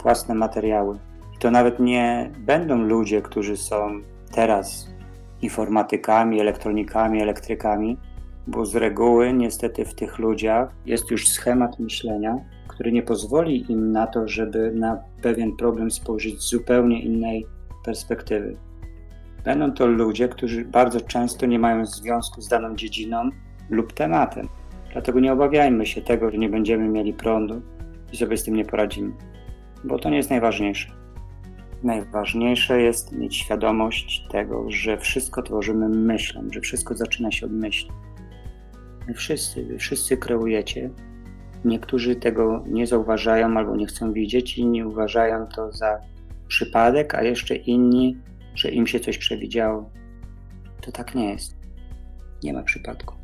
własne 0.03 0.35
materiały. 0.35 0.97
I 1.35 1.37
to 1.37 1.51
nawet 1.51 1.79
nie 1.79 2.31
będą 2.37 2.77
ludzie, 2.77 3.21
którzy 3.21 3.57
są 3.57 4.01
teraz 4.31 4.89
informatykami, 5.41 6.39
elektronikami, 6.39 7.21
elektrykami, 7.21 7.97
bo 8.47 8.65
z 8.65 8.75
reguły 8.75 9.33
niestety 9.33 9.85
w 9.85 9.95
tych 9.95 10.19
ludziach 10.19 10.69
jest 10.85 11.11
już 11.11 11.27
schemat 11.29 11.79
myślenia, 11.79 12.37
który 12.73 12.91
nie 12.91 13.03
pozwoli 13.03 13.71
im 13.71 13.91
na 13.91 14.07
to, 14.07 14.27
żeby 14.27 14.71
na 14.75 15.03
pewien 15.21 15.55
problem 15.55 15.91
spojrzeć 15.91 16.41
z 16.41 16.49
zupełnie 16.49 17.01
innej 17.03 17.45
perspektywy. 17.85 18.57
Będą 19.45 19.71
to 19.71 19.87
ludzie, 19.87 20.27
którzy 20.27 20.65
bardzo 20.65 21.01
często 21.01 21.45
nie 21.45 21.59
mają 21.59 21.85
związku 21.85 22.41
z 22.41 22.47
daną 22.47 22.75
dziedziną 22.75 23.29
lub 23.69 23.93
tematem. 23.93 24.47
Dlatego 24.91 25.19
nie 25.19 25.33
obawiajmy 25.33 25.85
się 25.85 26.01
tego, 26.01 26.31
że 26.31 26.37
nie 26.37 26.49
będziemy 26.49 26.89
mieli 26.89 27.13
prądu 27.13 27.61
i 28.13 28.17
sobie 28.17 28.37
z 28.37 28.43
tym 28.43 28.55
nie 28.55 28.65
poradzimy, 28.65 29.13
bo 29.83 29.99
to 29.99 30.09
nie 30.09 30.17
jest 30.17 30.29
najważniejsze. 30.29 30.91
Najważniejsze 31.83 32.81
jest 32.81 33.11
mieć 33.11 33.35
świadomość 33.35 34.27
tego, 34.31 34.65
że 34.69 34.97
wszystko 34.97 35.41
tworzymy 35.41 35.89
myślą, 35.89 36.47
że 36.51 36.61
wszystko 36.61 36.95
zaczyna 36.95 37.31
się 37.31 37.45
od 37.45 37.51
myśli. 37.51 37.89
My 39.07 39.13
wszyscy, 39.13 39.65
wy 39.65 39.77
wszyscy 39.77 40.17
kreujecie. 40.17 40.89
Niektórzy 41.65 42.15
tego 42.15 42.63
nie 42.67 42.87
zauważają 42.87 43.57
albo 43.57 43.75
nie 43.75 43.85
chcą 43.85 44.13
widzieć, 44.13 44.57
inni 44.57 44.83
uważają 44.83 45.47
to 45.47 45.71
za 45.71 46.01
przypadek, 46.47 47.15
a 47.15 47.23
jeszcze 47.23 47.55
inni, 47.55 48.17
że 48.55 48.71
im 48.71 48.87
się 48.87 48.99
coś 48.99 49.17
przewidziało. 49.17 49.89
To 50.81 50.91
tak 50.91 51.15
nie 51.15 51.31
jest. 51.31 51.55
Nie 52.43 52.53
ma 52.53 52.63
przypadku. 52.63 53.15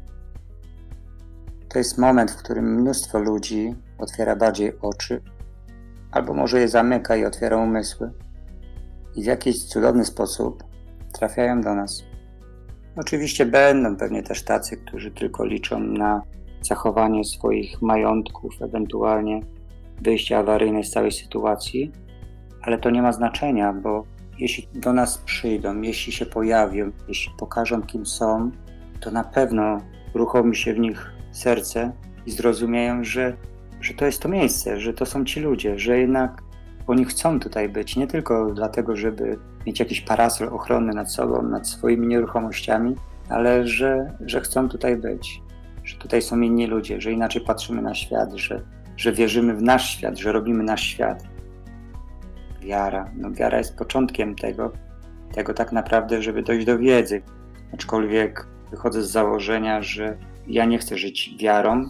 To 1.69 1.79
jest 1.79 1.97
moment, 1.97 2.31
w 2.31 2.37
którym 2.37 2.75
mnóstwo 2.75 3.19
ludzi 3.19 3.75
otwiera 3.97 4.35
bardziej 4.35 4.73
oczy, 4.81 5.21
albo 6.11 6.33
może 6.33 6.59
je 6.59 6.67
zamyka 6.67 7.15
i 7.15 7.25
otwiera 7.25 7.57
umysły, 7.57 8.11
i 9.15 9.23
w 9.23 9.25
jakiś 9.25 9.63
cudowny 9.63 10.05
sposób 10.05 10.63
trafiają 11.13 11.61
do 11.61 11.75
nas. 11.75 12.03
Oczywiście 12.95 13.45
będą 13.45 13.97
pewnie 13.97 14.23
też 14.23 14.43
tacy, 14.43 14.77
którzy 14.77 15.11
tylko 15.11 15.45
liczą 15.45 15.79
na 15.79 16.21
zachowanie 16.61 17.23
swoich 17.23 17.81
majątków, 17.81 18.61
ewentualnie 18.61 19.41
wyjście 20.01 20.37
awaryjne 20.37 20.83
z 20.83 20.91
całej 20.91 21.11
sytuacji, 21.11 21.91
ale 22.61 22.77
to 22.77 22.89
nie 22.89 23.01
ma 23.01 23.11
znaczenia, 23.11 23.73
bo 23.73 24.03
jeśli 24.39 24.67
do 24.73 24.93
nas 24.93 25.17
przyjdą, 25.17 25.81
jeśli 25.81 26.13
się 26.13 26.25
pojawią, 26.25 26.91
jeśli 27.07 27.33
pokażą, 27.37 27.81
kim 27.81 28.05
są, 28.05 28.51
to 28.99 29.11
na 29.11 29.23
pewno 29.23 29.77
uruchomi 30.15 30.55
się 30.55 30.73
w 30.73 30.79
nich 30.79 31.11
serce 31.31 31.91
i 32.25 32.31
zrozumieją, 32.31 33.03
że, 33.03 33.37
że 33.81 33.93
to 33.93 34.05
jest 34.05 34.21
to 34.21 34.29
miejsce, 34.29 34.79
że 34.79 34.93
to 34.93 35.05
są 35.05 35.25
ci 35.25 35.39
ludzie, 35.39 35.79
że 35.79 35.99
jednak 35.99 36.41
oni 36.87 37.05
chcą 37.05 37.39
tutaj 37.39 37.69
być, 37.69 37.95
nie 37.95 38.07
tylko 38.07 38.53
dlatego, 38.53 38.95
żeby 38.95 39.39
mieć 39.67 39.79
jakiś 39.79 40.01
parasol 40.01 40.47
ochronny 40.47 40.93
nad 40.93 41.11
sobą, 41.11 41.41
nad 41.41 41.67
swoimi 41.67 42.07
nieruchomościami, 42.07 42.95
ale 43.29 43.67
że, 43.67 44.17
że 44.25 44.41
chcą 44.41 44.69
tutaj 44.69 44.97
być, 44.97 45.41
że 45.89 45.97
tutaj 45.97 46.21
są 46.21 46.41
inni 46.41 46.67
ludzie, 46.67 47.01
że 47.01 47.11
inaczej 47.11 47.41
patrzymy 47.41 47.81
na 47.81 47.95
świat, 47.95 48.33
że, 48.33 48.61
że 48.97 49.13
wierzymy 49.13 49.53
w 49.53 49.61
nasz 49.61 49.89
świat, 49.89 50.17
że 50.17 50.31
robimy 50.31 50.63
nasz 50.63 50.81
świat. 50.81 51.23
Wiara. 52.61 53.11
No, 53.15 53.31
wiara 53.31 53.57
jest 53.57 53.77
początkiem 53.77 54.35
tego, 54.35 54.71
tego 55.33 55.53
tak 55.53 55.71
naprawdę, 55.71 56.21
żeby 56.21 56.43
dojść 56.43 56.65
do 56.65 56.77
wiedzy. 56.77 57.21
Aczkolwiek 57.73 58.47
wychodzę 58.71 59.03
z 59.03 59.11
założenia, 59.11 59.81
że 59.81 60.17
ja 60.47 60.65
nie 60.65 60.77
chcę 60.77 60.97
żyć 60.97 61.35
wiarą, 61.39 61.89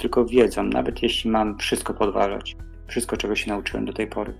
tylko 0.00 0.24
wiedzą, 0.24 0.62
nawet 0.62 1.02
jeśli 1.02 1.30
mam 1.30 1.58
wszystko 1.58 1.94
podważać, 1.94 2.56
wszystko, 2.86 3.16
czego 3.16 3.36
się 3.36 3.50
nauczyłem 3.50 3.84
do 3.84 3.92
tej 3.92 4.06
pory. 4.06 4.34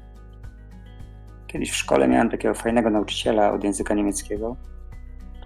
Kiedyś 1.47 1.71
w 1.71 1.77
szkole 1.77 2.09
miałem 2.09 2.31
takiego 2.31 2.55
fajnego 2.55 2.91
nauczyciela 2.91 3.53
od 3.53 3.65
języka 3.65 3.95
niemieckiego 3.95 4.57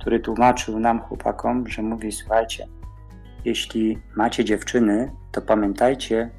który 0.07 0.21
tłumaczył 0.21 0.81
nam, 0.81 1.01
chłopakom, 1.01 1.69
że 1.69 1.83
mówi: 1.83 2.13
Słuchajcie, 2.13 2.67
jeśli 3.47 3.99
macie 4.17 4.45
dziewczyny, 4.45 5.11
to 5.33 5.43
pamiętajcie, 5.43 6.31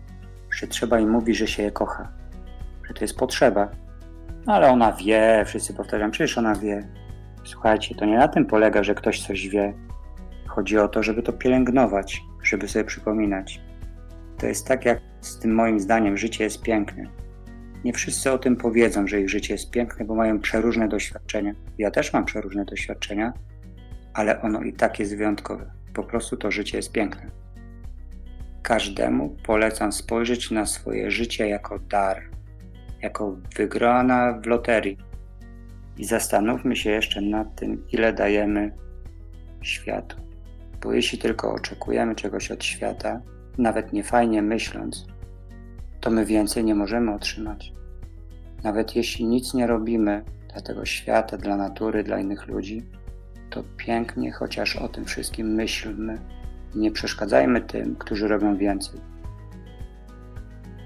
że 0.52 0.67
trzeba 0.67 1.00
im 1.00 1.10
mówić, 1.10 1.38
że 1.38 1.48
się 1.48 1.63
je 1.63 1.72
kocha, 1.72 2.13
że 2.88 2.93
to 2.93 3.04
jest 3.04 3.17
potrzeba. 3.17 3.72
No 4.46 4.54
ale 4.54 4.70
ona 4.70 4.91
wie, 4.91 5.43
wszyscy 5.46 5.74
powtarzają, 5.74 6.12
przecież 6.12 6.38
ona 6.38 6.56
wie. 6.56 6.88
Słuchajcie, 7.43 7.96
to 7.96 8.06
nie 8.06 8.17
na 8.17 8.28
tym 8.28 8.46
polega, 8.46 8.84
że 8.84 8.96
ktoś 8.96 9.28
coś 9.28 9.48
wie. 9.48 9.74
Chodzi 10.48 10.78
o 10.78 10.88
to, 10.88 11.04
żeby 11.04 11.24
to 11.24 11.34
pielęgnować, 11.34 12.22
żeby 12.43 12.67
sobie 12.67 12.86
przypominać. 12.86 13.62
To 14.38 14.48
jest 14.48 14.67
tak, 14.67 14.86
jak 14.86 15.00
z 15.22 15.39
tym 15.39 15.56
moim 15.56 15.80
zdaniem 15.80 16.17
życie 16.17 16.43
jest 16.43 16.62
piękne. 16.62 17.04
Nie 17.84 17.93
wszyscy 17.93 18.32
o 18.32 18.38
tym 18.38 18.56
powiedzą, 18.56 19.08
że 19.08 19.22
ich 19.22 19.30
życie 19.30 19.54
jest 19.54 19.72
piękne, 19.72 20.06
bo 20.06 20.15
mają 20.15 20.39
przeróżne 20.39 20.88
doświadczenia. 20.88 21.54
Ja 21.78 21.91
też 21.91 22.13
mam 22.13 22.26
przeróżne 22.26 22.65
doświadczenia, 22.65 23.34
ale 24.13 24.41
ono 24.41 24.62
i 24.62 24.74
tak 24.74 25.00
jest 25.00 25.17
wyjątkowe. 25.17 25.77
Po 25.93 26.04
prostu 26.04 26.38
to 26.38 26.52
życie 26.52 26.78
jest 26.78 26.91
piękne. 26.91 27.32
Każdemu 28.62 29.36
polecam 29.45 29.91
spojrzeć 29.91 30.52
na 30.52 30.65
swoje 30.65 31.12
życie 31.12 31.47
jako 31.47 31.80
dar, 31.80 32.21
jako 33.02 33.38
wygrana 33.56 34.39
w 34.43 34.45
loterii. 34.45 34.97
I 35.97 36.06
zastanówmy 36.06 36.76
się 36.76 36.89
jeszcze 36.89 37.21
nad 37.21 37.56
tym, 37.56 37.86
ile 37.91 38.13
dajemy 38.13 38.71
światu. 39.62 40.17
Bo 40.82 40.93
jeśli 40.93 41.17
tylko 41.17 41.54
oczekujemy 41.54 42.15
czegoś 42.15 42.52
od 42.52 42.63
świata, 42.63 43.21
nawet 43.58 43.93
nie 43.93 44.04
fajnie 44.04 44.41
myśląc, 44.41 45.08
to 46.00 46.10
my 46.10 46.26
więcej 46.26 46.63
nie 46.63 46.76
możemy 46.76 47.13
otrzymać. 47.13 47.73
Nawet 48.63 48.95
jeśli 48.95 49.26
nic 49.26 49.54
nie 49.54 49.67
robimy 49.67 50.23
dla 50.54 50.62
tego 50.62 50.86
świata, 50.86 51.38
dla 51.38 51.58
natury, 51.58 52.04
dla 52.04 52.19
innych 52.19 52.47
ludzi, 52.47 52.84
to 53.58 53.63
pięknie 53.78 54.32
chociaż 54.32 54.76
o 54.76 54.88
tym 54.88 55.06
wszystkim 55.06 55.48
myślmy 55.48 56.22
i 56.76 56.80
nie 56.80 56.91
przeszkadzajmy 56.91 57.62
tym, 57.62 57.96
którzy 57.96 58.28
robią 58.28 58.58
więcej. 58.58 59.00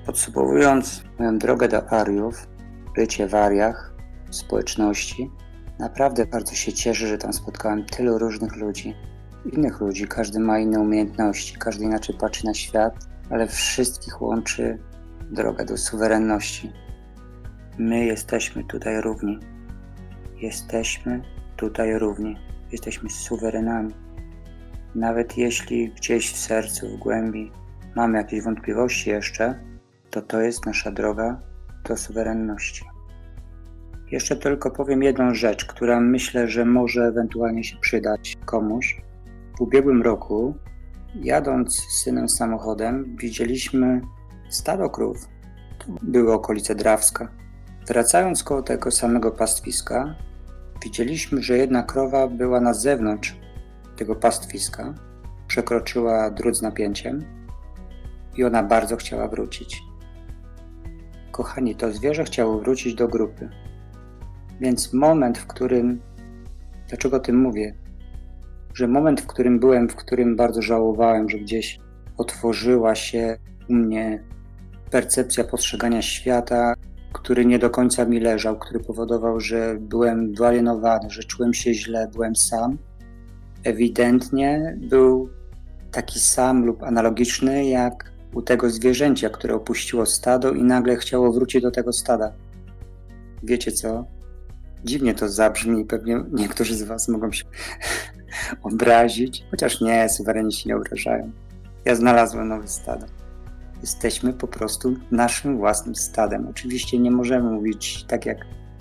Podsumowując 0.06 1.04
moją 1.20 1.38
drogę 1.38 1.68
do 1.68 1.90
Ariów, 1.90 2.48
bycie 2.96 3.28
w 3.28 3.36
Ariach, 3.36 3.94
społeczności, 4.30 5.32
naprawdę 5.80 6.26
bardzo 6.26 6.56
się 6.56 6.74
cieszę, 6.74 7.08
że 7.08 7.18
tam 7.18 7.34
spotkałem 7.34 7.86
tylu 7.86 8.18
różnych 8.18 8.56
ludzi, 8.56 8.96
innych 9.54 9.80
ludzi, 9.80 10.08
każdy 10.08 10.40
ma 10.40 10.60
inne 10.60 10.80
umiejętności, 10.80 11.58
każdy 11.60 11.86
inaczej 11.86 12.16
patrzy 12.20 12.46
na 12.46 12.54
świat, 12.54 13.08
ale 13.30 13.48
wszystkich 13.48 14.22
łączy 14.22 14.78
droga 15.32 15.66
do 15.66 15.78
suwerenności. 15.78 16.72
My 17.78 18.06
jesteśmy 18.06 18.64
tutaj 18.64 19.02
równi. 19.02 19.40
Jesteśmy 20.42 21.22
tutaj 21.58 22.00
równi. 22.00 22.51
Jesteśmy 22.72 23.10
suwerenami. 23.10 23.94
Nawet 24.96 25.38
jeśli 25.38 25.90
gdzieś 25.90 26.34
w 26.34 26.38
sercu, 26.38 26.90
w 26.90 27.00
głębi 27.00 27.52
mamy 27.96 28.18
jakieś 28.18 28.42
wątpliwości 28.44 29.10
jeszcze, 29.10 29.60
to 30.10 30.22
to 30.22 30.42
jest 30.42 30.66
nasza 30.66 30.92
droga 30.92 31.42
do 31.88 31.98
suwerenności. 31.98 32.86
Jeszcze 34.12 34.36
tylko 34.36 34.72
powiem 34.72 35.04
jedną 35.04 35.34
rzecz, 35.34 35.66
która 35.66 36.00
myślę, 36.00 36.48
że 36.48 36.66
może 36.66 37.04
ewentualnie 37.04 37.64
się 37.64 37.78
przydać 37.78 38.38
komuś. 38.46 39.02
W 39.58 39.62
ubiegłym 39.62 40.02
roku, 40.02 40.56
jadąc 41.16 41.76
z 41.76 42.04
synem 42.04 42.30
samochodem, 42.30 43.16
widzieliśmy 43.20 44.02
stado 44.50 44.90
krów. 44.90 45.28
To 45.80 45.86
były 46.02 46.34
okolice 46.34 46.76
Drawska. 46.76 47.32
Wracając 47.88 48.44
koło 48.44 48.62
tego 48.62 48.92
samego 48.92 49.32
pastwiska, 49.32 50.16
widzieliśmy, 50.84 51.44
że 51.44 51.58
jedna 51.58 51.84
krowa 51.84 52.28
była 52.28 52.60
na 52.60 52.74
zewnątrz 52.74 53.36
tego 53.96 54.16
pastwiska, 54.16 54.94
przekroczyła 55.48 56.32
drut 56.32 56.58
z 56.58 56.62
napięciem 56.62 57.26
i 58.38 58.44
ona 58.44 58.64
bardzo 58.64 58.96
chciała 58.96 59.28
wrócić. 59.28 59.82
Kochani, 61.32 61.76
to 61.76 61.92
zwierzę 61.92 62.24
chciało 62.24 62.60
wrócić 62.60 62.96
do 62.96 63.08
grupy. 63.08 63.50
Więc 64.60 64.94
moment, 64.94 65.38
w 65.38 65.48
którym, 65.48 66.02
dlaczego 66.88 67.18
o 67.18 67.20
tym 67.20 67.40
mówię? 67.42 67.76
Że 68.74 68.88
moment, 68.88 69.22
w 69.22 69.28
którym 69.28 69.60
byłem, 69.60 69.90
w 69.90 69.96
którym 69.96 70.36
bardzo 70.36 70.62
żałowałem, 70.62 71.30
że 71.30 71.38
gdzieś 71.38 71.80
otworzyła 72.18 72.96
się 72.96 73.38
u 73.70 73.74
mnie 73.74 74.24
percepcja 74.92 75.44
postrzegania 75.44 76.02
świata, 76.02 76.74
który 77.14 77.46
nie 77.46 77.60
do 77.60 77.70
końca 77.70 78.06
mi 78.06 78.20
leżał, 78.20 78.60
który 78.60 78.80
powodował, 78.80 79.40
że 79.40 79.78
byłem 79.80 80.34
wyalienowany, 80.34 81.10
że 81.10 81.24
czułem 81.24 81.54
się 81.54 81.74
źle, 81.74 82.10
byłem 82.14 82.36
sam. 82.36 82.78
Ewidentnie 83.64 84.78
był 84.78 85.30
taki 85.92 86.20
sam 86.20 86.66
lub 86.66 86.84
analogiczny 86.84 87.66
jak 87.66 88.12
u 88.34 88.42
tego 88.42 88.70
zwierzęcia, 88.70 89.30
które 89.30 89.56
opuściło 89.56 90.06
stado 90.06 90.52
i 90.52 90.64
nagle 90.64 90.96
chciało 90.96 91.34
wrócić 91.34 91.62
do 91.62 91.72
tego 91.72 91.94
stada. 91.94 92.34
Wiecie 93.44 93.72
co? 93.72 94.06
Dziwnie 94.84 95.14
to 95.14 95.30
zabrzmi, 95.30 95.86
pewnie 95.86 96.24
niektórzy 96.32 96.76
z 96.76 96.84
Was 96.84 97.08
mogą 97.08 97.32
się 97.32 97.44
obrazić, 98.64 99.46
chociaż 99.52 99.82
nie, 99.82 100.10
suwereniści 100.10 100.68
nie 100.68 100.76
obrażają. 100.76 101.32
Ja 101.86 101.96
znalazłem 101.96 102.48
nowe 102.48 102.68
stado. 102.68 103.21
Jesteśmy 103.82 104.34
po 104.34 104.48
prostu 104.48 104.96
naszym 105.12 105.58
własnym 105.58 105.96
stadem. 105.96 106.48
Oczywiście 106.48 107.00
nie 107.00 107.12
możemy 107.12 107.52
mówić 107.52 108.04
tak, 108.04 108.26
jak 108.26 108.38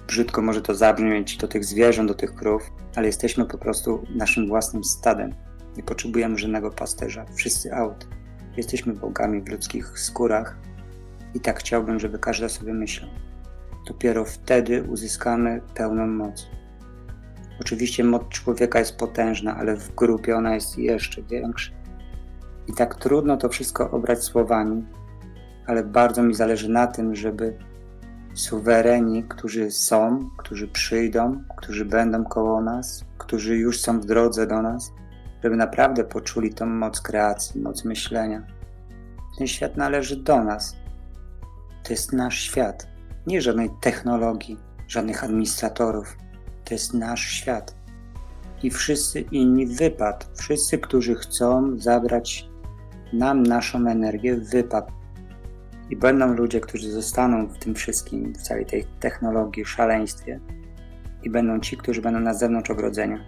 brzydko 0.07 0.43
może 0.43 0.63
to 0.63 0.75
zabrzmieć 0.75 1.37
do 1.37 1.49
tych 1.49 1.65
zwierząt, 1.65 2.09
do 2.09 2.15
tych 2.15 2.35
krów, 2.35 2.71
ale 2.97 3.07
jesteśmy 3.07 3.45
po 3.45 3.59
prostu 3.59 4.05
naszym 4.15 4.49
własnym 4.49 4.85
stadem. 4.85 5.35
Nie 5.77 5.83
potrzebujemy 5.83 6.39
żadnego 6.39 6.71
pasterza. 6.71 7.25
Wszyscy 7.35 7.75
out. 7.75 8.09
Jesteśmy 8.57 8.93
bogami 8.93 9.43
w 9.43 9.49
ludzkich 9.49 9.99
skórach 9.99 10.57
i 11.35 11.41
tak 11.41 11.59
chciałbym, 11.59 12.01
żeby 12.01 12.19
każdy 12.19 12.49
sobie 12.49 12.75
myślał. 12.75 13.11
Dopiero 13.87 14.25
wtedy 14.25 14.83
uzyskamy 14.83 15.61
pełną 15.75 16.07
moc. 16.07 16.49
Oczywiście 17.61 18.05
moc 18.05 18.29
człowieka 18.29 18.79
jest 18.79 18.97
potężna, 18.97 19.57
ale 19.57 19.77
w 19.77 19.95
grupie 19.95 20.37
ona 20.37 20.55
jest 20.55 20.79
jeszcze 20.79 21.23
większa. 21.23 21.80
I 22.67 22.73
tak 22.73 22.95
trudno 22.95 23.37
to 23.37 23.49
wszystko 23.49 23.91
obrać 23.91 24.23
słowami, 24.23 24.85
ale 25.67 25.85
bardzo 25.85 26.23
mi 26.23 26.35
zależy 26.35 26.69
na 26.69 26.87
tym, 26.87 27.15
żeby 27.15 27.59
suwereni, 28.35 29.25
którzy 29.25 29.71
są, 29.71 30.31
którzy 30.39 30.69
przyjdą, 30.69 31.43
którzy 31.57 31.85
będą 31.85 32.25
koło 32.25 32.61
nas, 32.61 33.05
którzy 33.19 33.57
już 33.57 33.81
są 33.81 34.01
w 34.01 34.05
drodze 34.05 34.47
do 34.47 34.63
nas, 34.63 34.93
żeby 35.43 35.57
naprawdę 35.57 36.05
poczuli 36.05 36.55
tą 36.55 36.67
moc 36.67 37.01
kreacji, 37.01 37.61
moc 37.61 37.85
myślenia. 37.85 38.47
Ten 39.39 39.47
świat 39.47 39.77
należy 39.77 40.17
do 40.17 40.45
nas. 40.45 40.77
To 41.83 41.93
jest 41.93 42.13
nasz 42.13 42.41
świat, 42.41 42.87
nie 43.27 43.43
żadnej 43.43 43.71
technologii, 43.81 44.59
żadnych 44.89 45.25
administratorów. 45.25 46.17
To 46.65 46.75
jest 46.75 46.95
nasz 46.95 47.21
świat. 47.21 47.75
I 48.63 48.71
wszyscy 48.71 49.21
inni 49.21 49.67
wypad, 49.67 50.31
wszyscy, 50.35 50.79
którzy 50.79 51.15
chcą 51.15 51.79
zabrać 51.79 52.50
nam 53.13 53.43
naszą 53.43 53.87
energię, 53.87 54.37
wypad. 54.37 54.91
I 55.91 55.97
będą 55.97 56.35
ludzie, 56.35 56.61
którzy 56.61 56.91
zostaną 56.93 57.47
w 57.47 57.59
tym 57.59 57.75
wszystkim, 57.75 58.35
w 58.35 58.43
całej 58.43 58.67
tej 58.67 58.85
technologii, 59.01 59.65
szaleństwie. 59.65 60.41
I 61.23 61.31
będą 61.31 61.61
ci, 61.61 61.77
którzy 61.77 62.03
będą 62.03 62.21
na 62.21 62.35
zewnątrz 62.35 62.71
ogrodzenia 62.71 63.25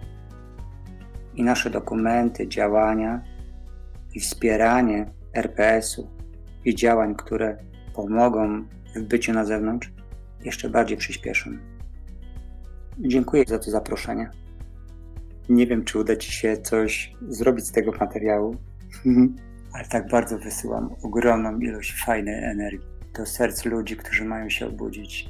i 1.35 1.43
nasze 1.43 1.69
dokumenty, 1.69 2.47
działania 2.47 3.21
i 4.13 4.19
wspieranie 4.19 5.11
RPS-u 5.33 6.07
i 6.65 6.75
działań, 6.75 7.15
które 7.15 7.57
pomogą 7.93 8.63
w 8.95 9.01
byciu 9.01 9.33
na 9.33 9.45
zewnątrz, 9.45 9.91
jeszcze 10.45 10.69
bardziej 10.69 10.97
przyspieszą. 10.97 11.51
Dziękuję 12.99 13.43
za 13.47 13.59
to 13.59 13.71
zaproszenie. 13.71 14.29
Nie 15.49 15.67
wiem, 15.67 15.83
czy 15.83 15.99
uda 15.99 16.15
Ci 16.15 16.31
się 16.31 16.57
coś 16.57 17.15
zrobić 17.27 17.65
z 17.65 17.71
tego 17.71 17.91
materiału, 17.99 18.55
ale 19.73 19.85
tak 19.85 20.07
bardzo 20.07 20.39
wysyłam 20.39 20.95
ogromną 21.03 21.59
ilość 21.59 22.03
fajnej 22.05 22.43
energii 22.43 22.87
do 23.13 23.25
serc 23.25 23.65
ludzi, 23.65 23.97
którzy 23.97 24.25
mają 24.25 24.49
się 24.49 24.67
obudzić, 24.67 25.29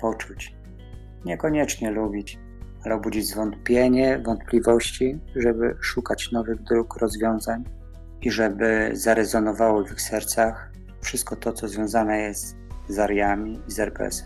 poczuć, 0.00 0.56
niekoniecznie 1.24 1.90
lubić, 1.90 2.38
ale 2.84 2.94
obudzić 2.94 3.26
zwątpienie, 3.26 4.18
wątpliwości, 4.18 5.18
żeby 5.36 5.76
szukać 5.80 6.32
nowych 6.32 6.62
dróg, 6.62 6.96
rozwiązań 6.96 7.64
i 8.20 8.30
żeby 8.30 8.90
zarezonowało 8.92 9.84
w 9.84 9.92
ich 9.92 10.00
sercach 10.00 10.72
wszystko 11.00 11.36
to, 11.36 11.52
co 11.52 11.68
związane 11.68 12.18
jest 12.20 12.56
z 12.88 12.98
Ariami 12.98 13.60
i 13.68 13.72
z 13.72 13.78
RPS. 13.78 14.24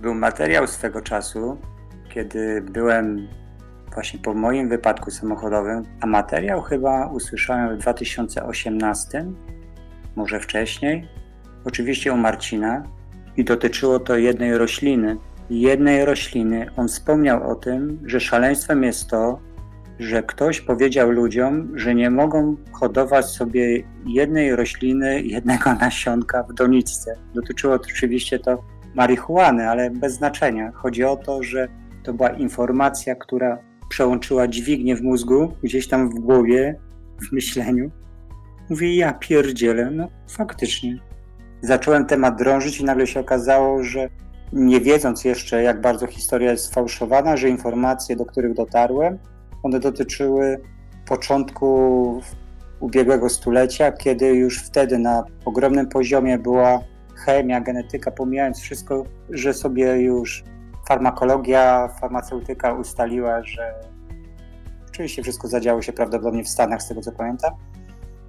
Był 0.00 0.14
materiał 0.14 0.66
swego 0.66 1.00
czasu, 1.00 1.58
kiedy 2.08 2.62
byłem 2.62 3.28
właśnie 3.96 4.18
po 4.18 4.34
moim 4.34 4.68
wypadku 4.68 5.10
samochodowym, 5.10 5.82
a 6.00 6.06
materiał 6.06 6.62
chyba 6.62 7.06
usłyszałem 7.06 7.76
w 7.76 7.80
2018, 7.80 9.26
może 10.16 10.40
wcześniej, 10.40 11.08
oczywiście 11.64 12.12
u 12.12 12.16
Marcina 12.16 12.82
i 13.36 13.44
dotyczyło 13.44 13.98
to 13.98 14.16
jednej 14.16 14.58
rośliny, 14.58 15.16
jednej 15.50 16.04
rośliny. 16.04 16.66
On 16.76 16.88
wspomniał 16.88 17.50
o 17.50 17.54
tym, 17.54 18.00
że 18.06 18.20
szaleństwem 18.20 18.82
jest 18.82 19.10
to, 19.10 19.38
że 19.98 20.22
ktoś 20.22 20.60
powiedział 20.60 21.10
ludziom, 21.10 21.72
że 21.74 21.94
nie 21.94 22.10
mogą 22.10 22.56
hodować 22.72 23.26
sobie 23.26 23.82
jednej 24.06 24.56
rośliny, 24.56 25.22
jednego 25.22 25.74
nasionka 25.80 26.42
w 26.42 26.54
doniczce. 26.54 27.16
Dotyczyło 27.34 27.74
oczywiście 27.74 28.38
to 28.38 28.62
marihuany, 28.94 29.68
ale 29.68 29.90
bez 29.90 30.14
znaczenia. 30.14 30.72
Chodzi 30.74 31.04
o 31.04 31.16
to, 31.16 31.42
że 31.42 31.68
to 32.02 32.12
była 32.12 32.30
informacja, 32.30 33.14
która 33.14 33.58
przełączyła 33.88 34.48
dźwignię 34.48 34.96
w 34.96 35.02
mózgu, 35.02 35.52
gdzieś 35.62 35.88
tam 35.88 36.10
w 36.10 36.14
głowie, 36.14 36.80
w 37.28 37.32
myśleniu. 37.32 37.90
Mówię, 38.70 38.96
ja 38.96 39.12
pierdzielę, 39.12 39.90
no 39.90 40.08
faktycznie. 40.28 40.98
Zacząłem 41.62 42.06
temat 42.06 42.38
drążyć 42.38 42.80
i 42.80 42.84
nagle 42.84 43.06
się 43.06 43.20
okazało, 43.20 43.82
że 43.82 44.08
nie 44.52 44.80
wiedząc 44.80 45.24
jeszcze, 45.24 45.62
jak 45.62 45.80
bardzo 45.80 46.06
historia 46.06 46.50
jest 46.50 46.64
sfałszowana, 46.64 47.36
że 47.36 47.48
informacje, 47.48 48.16
do 48.16 48.24
których 48.24 48.54
dotarłem, 48.54 49.18
one 49.62 49.80
dotyczyły 49.80 50.60
początku 51.08 52.22
ubiegłego 52.80 53.28
stulecia, 53.28 53.92
kiedy 53.92 54.26
już 54.26 54.58
wtedy 54.58 54.98
na 54.98 55.24
ogromnym 55.44 55.88
poziomie 55.88 56.38
była 56.38 56.80
chemia, 57.14 57.60
genetyka, 57.60 58.10
pomijając 58.10 58.60
wszystko, 58.60 59.04
że 59.30 59.54
sobie 59.54 60.00
już 60.00 60.44
farmakologia, 60.88 61.88
farmaceutyka 61.88 62.72
ustaliła, 62.72 63.42
że 63.42 63.74
oczywiście 64.88 65.22
wszystko 65.22 65.48
zadziało 65.48 65.82
się 65.82 65.92
prawdopodobnie 65.92 66.44
w 66.44 66.48
Stanach, 66.48 66.82
z 66.82 66.88
tego 66.88 67.00
co 67.00 67.12
pamiętam, 67.12 67.54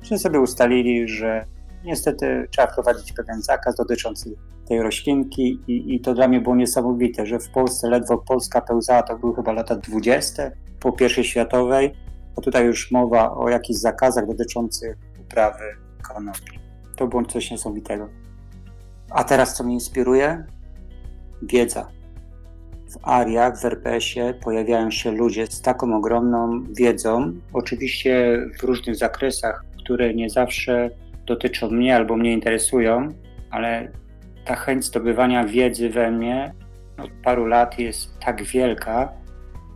że 0.01 0.17
sobie 0.17 0.39
ustalili, 0.39 1.07
że 1.07 1.45
niestety 1.83 2.47
trzeba 2.51 2.67
wprowadzić 2.67 3.13
pewien 3.13 3.41
zakaz 3.41 3.75
dotyczący 3.75 4.35
tej 4.67 4.81
roślinki 4.81 5.59
i, 5.67 5.95
i 5.95 6.01
to 6.01 6.13
dla 6.13 6.27
mnie 6.27 6.41
było 6.41 6.55
niesamowite, 6.55 7.25
że 7.25 7.39
w 7.39 7.49
Polsce 7.49 7.89
ledwo 7.89 8.17
Polska 8.17 8.61
pełzała, 8.61 9.03
to 9.03 9.17
były 9.17 9.35
chyba 9.35 9.51
lata 9.51 9.75
20 9.75 10.51
po 10.79 10.93
I 11.19 11.23
światowej, 11.23 11.93
bo 12.35 12.41
tutaj 12.41 12.65
już 12.65 12.91
mowa 12.91 13.31
o 13.31 13.49
jakichś 13.49 13.79
zakazach 13.79 14.27
dotyczących 14.27 14.97
uprawy 15.21 15.65
konopi. 16.13 16.59
To 16.95 17.07
było 17.07 17.25
coś 17.25 17.51
niesamowitego. 17.51 18.09
A 19.09 19.23
teraz 19.23 19.55
co 19.55 19.63
mnie 19.63 19.73
inspiruje? 19.73 20.45
Wiedza. 21.41 21.96
W 22.89 22.97
ariach, 23.01 23.59
w 23.61 23.65
RPS-ie 23.65 24.33
pojawiają 24.33 24.91
się 24.91 25.11
ludzie 25.11 25.47
z 25.47 25.61
taką 25.61 25.97
ogromną 25.97 26.63
wiedzą, 26.77 27.33
oczywiście 27.53 28.39
w 28.59 28.63
różnych 28.63 28.95
zakresach, 28.95 29.65
które 29.83 30.13
nie 30.13 30.29
zawsze 30.29 30.89
dotyczą 31.25 31.71
mnie 31.71 31.95
albo 31.95 32.17
mnie 32.17 32.33
interesują, 32.33 33.09
ale 33.49 33.91
ta 34.45 34.55
chęć 34.55 34.85
zdobywania 34.85 35.45
wiedzy 35.45 35.89
we 35.89 36.11
mnie 36.11 36.53
od 36.97 37.09
paru 37.23 37.45
lat 37.45 37.79
jest 37.79 38.19
tak 38.19 38.43
wielka, 38.43 39.09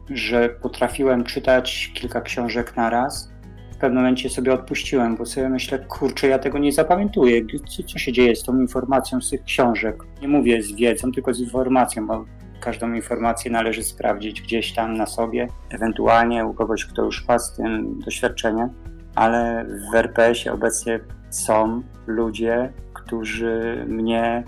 że 0.10 0.50
potrafiłem 0.50 1.24
czytać 1.24 1.92
kilka 1.94 2.22
książek 2.22 2.76
na 2.76 2.90
raz. 2.90 3.32
W 3.72 3.78
pewnym 3.78 4.04
momencie 4.04 4.30
sobie 4.30 4.54
odpuściłem, 4.54 5.16
bo 5.16 5.26
sobie 5.26 5.50
myślę, 5.50 5.80
kurczę, 5.80 6.28
ja 6.28 6.40
tego 6.40 6.60
nie 6.60 6.72
zapamiętuję. 6.72 7.42
Co 7.88 7.98
się 8.00 8.12
dzieje 8.12 8.36
z 8.36 8.44
tą 8.44 8.60
informacją 8.60 9.22
z 9.22 9.30
tych 9.30 9.44
książek? 9.44 10.04
Nie 10.22 10.28
mówię 10.28 10.64
z 10.64 10.72
wiedzą, 10.72 11.12
tylko 11.12 11.34
z 11.34 11.40
informacją, 11.40 12.08
bo 12.08 12.26
każdą 12.62 12.94
informację 12.94 13.52
należy 13.52 13.84
sprawdzić 13.84 14.42
gdzieś 14.42 14.74
tam 14.74 14.94
na 14.94 15.06
sobie, 15.06 15.48
ewentualnie 15.70 16.46
u 16.46 16.54
kogoś, 16.54 16.86
kto 16.86 17.04
już 17.06 17.28
ma 17.28 17.40
z 17.40 17.56
tym 17.56 18.00
doświadczenie, 18.00 18.70
ale 19.16 19.66
w 19.92 19.96
RPS-ie 19.96 20.54
obecnie 20.54 21.00
są 21.30 21.82
ludzie, 22.08 22.74
którzy 22.94 23.86
mnie 23.88 24.44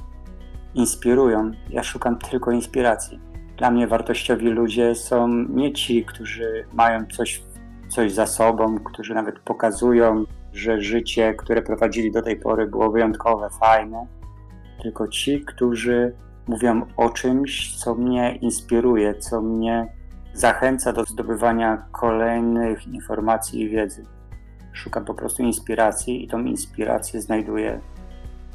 inspirują. 0.74 1.52
Ja 1.70 1.84
szukam 1.84 2.18
tylko 2.18 2.52
inspiracji. 2.52 3.20
Dla 3.58 3.72
mnie 3.72 3.88
wartościowi 3.88 4.50
ludzie 4.50 4.96
są 4.96 5.28
nie 5.50 5.74
ci, 5.74 6.06
którzy 6.06 6.66
mają 6.74 7.06
coś, 7.06 7.44
coś 7.90 8.14
za 8.14 8.26
sobą, 8.26 8.80
którzy 8.80 9.14
nawet 9.14 9.40
pokazują, 9.40 10.26
że 10.54 10.82
życie, 10.82 11.34
które 11.34 11.62
prowadzili 11.62 12.12
do 12.12 12.22
tej 12.22 12.40
pory, 12.40 12.68
było 12.68 12.92
wyjątkowe, 12.92 13.50
fajne, 13.60 14.08
tylko 14.82 15.08
ci, 15.08 15.42
którzy 15.42 16.14
mówią 16.48 16.86
o 16.98 17.10
czymś, 17.10 17.76
co 17.76 17.96
mnie 17.96 18.36
inspiruje, 18.36 19.16
co 19.16 19.42
mnie 19.42 19.88
zachęca 20.34 20.94
do 20.94 21.04
zdobywania 21.04 21.86
kolejnych 21.92 22.88
informacji 22.88 23.62
i 23.62 23.70
wiedzy. 23.70 24.06
Szukam 24.74 25.06
po 25.06 25.14
prostu 25.14 25.44
inspiracji 25.44 26.26
i 26.26 26.28
tą 26.28 26.44
inspirację 26.44 27.22
znajduję 27.22 27.82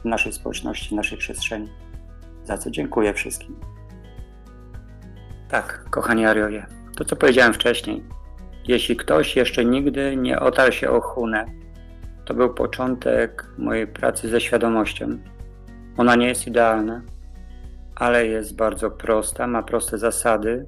w 0.01 0.05
naszej 0.05 0.33
społeczności, 0.33 0.89
w 0.89 0.93
naszej 0.93 1.19
przestrzeni. 1.19 1.69
Za 2.45 2.59
co 2.59 2.71
dziękuję 2.71 3.15
wszystkim. 3.15 3.57
Tak, 5.49 5.85
kochani 5.91 6.27
Ariowie, 6.27 6.67
to 6.97 7.05
co 7.05 7.17
powiedziałem 7.17 7.53
wcześniej. 7.53 8.05
Jeśli 8.69 8.97
ktoś 8.97 9.37
jeszcze 9.37 9.65
nigdy 9.65 10.17
nie 10.17 10.41
otarł 10.41 10.73
się 10.73 10.91
o 10.91 11.01
Hunę, 11.01 11.45
to 12.25 12.35
był 12.35 12.55
początek 12.55 13.47
mojej 13.59 13.87
pracy 13.87 14.29
ze 14.29 14.41
świadomością. 14.41 15.19
Ona 15.97 16.17
nie 16.17 16.29
jest 16.29 16.47
idealna, 16.47 17.03
ale 17.99 18.27
jest 18.27 18.57
bardzo 18.57 18.91
prosta, 18.91 19.47
ma 19.47 19.63
proste 19.63 19.99
zasady. 19.99 20.67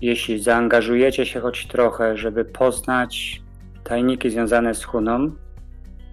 Jeśli 0.00 0.42
zaangażujecie 0.42 1.26
się 1.26 1.40
choć 1.40 1.66
trochę, 1.66 2.16
żeby 2.16 2.44
poznać 2.44 3.42
tajniki 3.84 4.30
związane 4.30 4.74
z 4.74 4.84
Huną, 4.84 5.30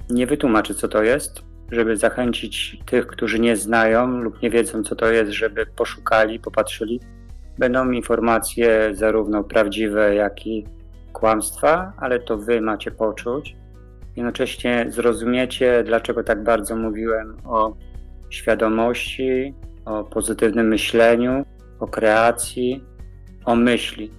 nie 0.10 0.28
wytłumaczy 0.28 0.76
co 0.76 0.88
to 0.88 1.04
jest, 1.04 1.42
żeby 1.72 1.98
zachęcić 1.98 2.78
tych, 2.86 3.08
którzy 3.08 3.40
nie 3.40 3.56
znają 3.56 4.08
lub 4.08 4.42
nie 4.42 4.50
wiedzą 4.50 4.84
co 4.84 4.96
to 4.96 5.12
jest, 5.12 5.32
żeby 5.32 5.66
poszukali, 5.66 6.40
popatrzyli. 6.40 7.00
Będą 7.58 7.92
informacje 7.92 8.90
zarówno 8.94 9.44
prawdziwe, 9.44 10.16
jak 10.16 10.48
i 10.48 10.66
kłamstwa, 11.14 11.94
ale 11.98 12.20
to 12.20 12.38
wy 12.38 12.62
macie 12.62 12.92
poczuć. 12.92 13.56
Jednocześnie 14.16 14.86
zrozumiecie, 14.90 15.84
dlaczego 15.86 16.24
tak 16.24 16.44
bardzo 16.44 16.76
mówiłem 16.76 17.38
o 17.46 17.76
świadomości, 18.30 19.54
o 19.86 20.04
pozytywnym 20.04 20.68
myśleniu, 20.68 21.46
o 21.80 21.88
kreacji, 21.88 22.84
o 23.46 23.56
myśli, 23.56 24.12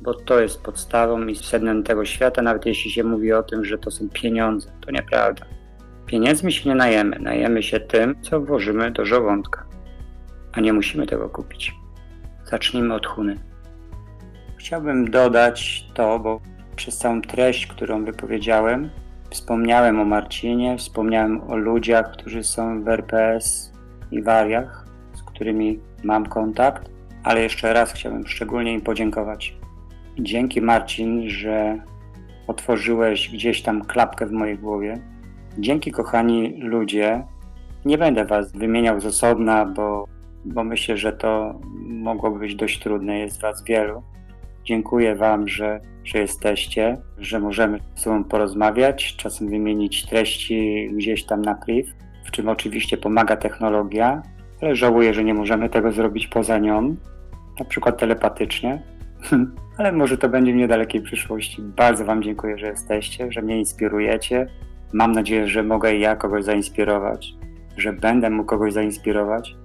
bo 0.00 0.14
to 0.14 0.40
jest 0.40 0.62
podstawą 0.62 1.26
i 1.26 1.36
sednem 1.36 1.82
tego 1.82 2.04
świata, 2.04 2.42
nawet 2.42 2.66
jeśli 2.66 2.90
się 2.90 3.04
mówi 3.04 3.32
o 3.32 3.42
tym, 3.42 3.64
że 3.64 3.78
to 3.78 3.90
są 3.90 4.08
pieniądze. 4.08 4.70
To 4.80 4.90
nieprawda. 4.90 5.46
Pieniędzmi 6.06 6.52
się 6.52 6.68
nie 6.68 6.74
najemy, 6.74 7.18
najemy 7.18 7.62
się 7.62 7.80
tym, 7.80 8.22
co 8.22 8.40
włożymy 8.40 8.90
do 8.90 9.04
żołądka, 9.04 9.66
a 10.52 10.60
nie 10.60 10.72
musimy 10.72 11.06
tego 11.06 11.28
kupić. 11.28 11.74
Zacznijmy 12.44 12.94
od 12.94 13.06
Huny. 13.06 13.34
Chciałbym 14.56 15.10
dodać 15.10 15.86
to, 15.94 16.18
bo 16.18 16.40
przez 16.76 16.98
całą 16.98 17.22
treść, 17.22 17.66
którą 17.66 18.04
wypowiedziałem, 18.04 18.90
wspomniałem 19.30 20.00
o 20.00 20.04
Marcinie, 20.04 20.78
wspomniałem 20.78 21.50
o 21.50 21.56
ludziach, 21.56 22.12
którzy 22.12 22.44
są 22.44 22.84
w 22.84 22.88
RPS 22.88 23.72
i 24.10 24.22
wariach, 24.22 24.87
którymi 25.38 25.78
mam 26.04 26.26
kontakt, 26.26 26.90
ale 27.22 27.42
jeszcze 27.42 27.72
raz 27.72 27.92
chciałbym 27.92 28.26
szczególnie 28.26 28.72
im 28.72 28.80
podziękować. 28.80 29.56
Dzięki 30.18 30.60
Marcin, 30.60 31.30
że 31.30 31.82
otworzyłeś 32.46 33.30
gdzieś 33.30 33.62
tam 33.62 33.84
klapkę 33.84 34.26
w 34.26 34.32
mojej 34.32 34.58
głowie. 34.58 34.98
Dzięki 35.58 35.92
kochani 35.92 36.60
ludzie, 36.60 37.24
nie 37.84 37.98
będę 37.98 38.24
was 38.24 38.52
wymieniał 38.52 39.00
z 39.00 39.06
osobna, 39.06 39.66
bo 39.66 40.04
bo 40.44 40.64
myślę, 40.64 40.96
że 40.96 41.12
to 41.12 41.60
mogłoby 41.80 42.38
być 42.38 42.54
dość 42.54 42.78
trudne. 42.78 43.18
Jest 43.18 43.40
Was 43.40 43.64
wielu. 43.64 44.02
Dziękuję 44.64 45.16
Wam, 45.16 45.48
że, 45.48 45.80
że 46.04 46.18
jesteście, 46.18 46.96
że 47.18 47.40
możemy 47.40 47.80
z 47.94 48.00
sobą 48.00 48.24
porozmawiać, 48.24 49.16
czasem 49.16 49.48
wymienić 49.48 50.06
treści 50.06 50.90
gdzieś 50.92 51.24
tam 51.24 51.42
na 51.42 51.54
priv, 51.54 51.92
w 52.24 52.30
czym 52.30 52.48
oczywiście 52.48 52.96
pomaga 52.96 53.36
technologia, 53.36 54.22
żałuję, 54.72 55.14
że 55.14 55.24
nie 55.24 55.34
możemy 55.34 55.68
tego 55.68 55.92
zrobić 55.92 56.26
poza 56.26 56.58
nią, 56.58 56.96
na 57.58 57.64
przykład 57.64 57.98
telepatycznie. 57.98 58.82
ale 59.78 59.92
może 59.92 60.18
to 60.18 60.28
będzie 60.28 60.52
w 60.52 60.56
niedalekiej 60.56 61.02
przyszłości. 61.02 61.62
Bardzo 61.62 62.04
Wam 62.04 62.22
dziękuję, 62.22 62.58
że 62.58 62.66
jesteście, 62.66 63.32
że 63.32 63.42
mnie 63.42 63.58
inspirujecie. 63.58 64.46
Mam 64.92 65.12
nadzieję, 65.12 65.48
że 65.48 65.62
mogę 65.62 65.96
ja 65.96 66.16
kogoś 66.16 66.44
zainspirować, 66.44 67.34
że 67.76 67.92
będę 67.92 68.30
mógł 68.30 68.48
kogoś 68.48 68.72
zainspirować 68.72 69.56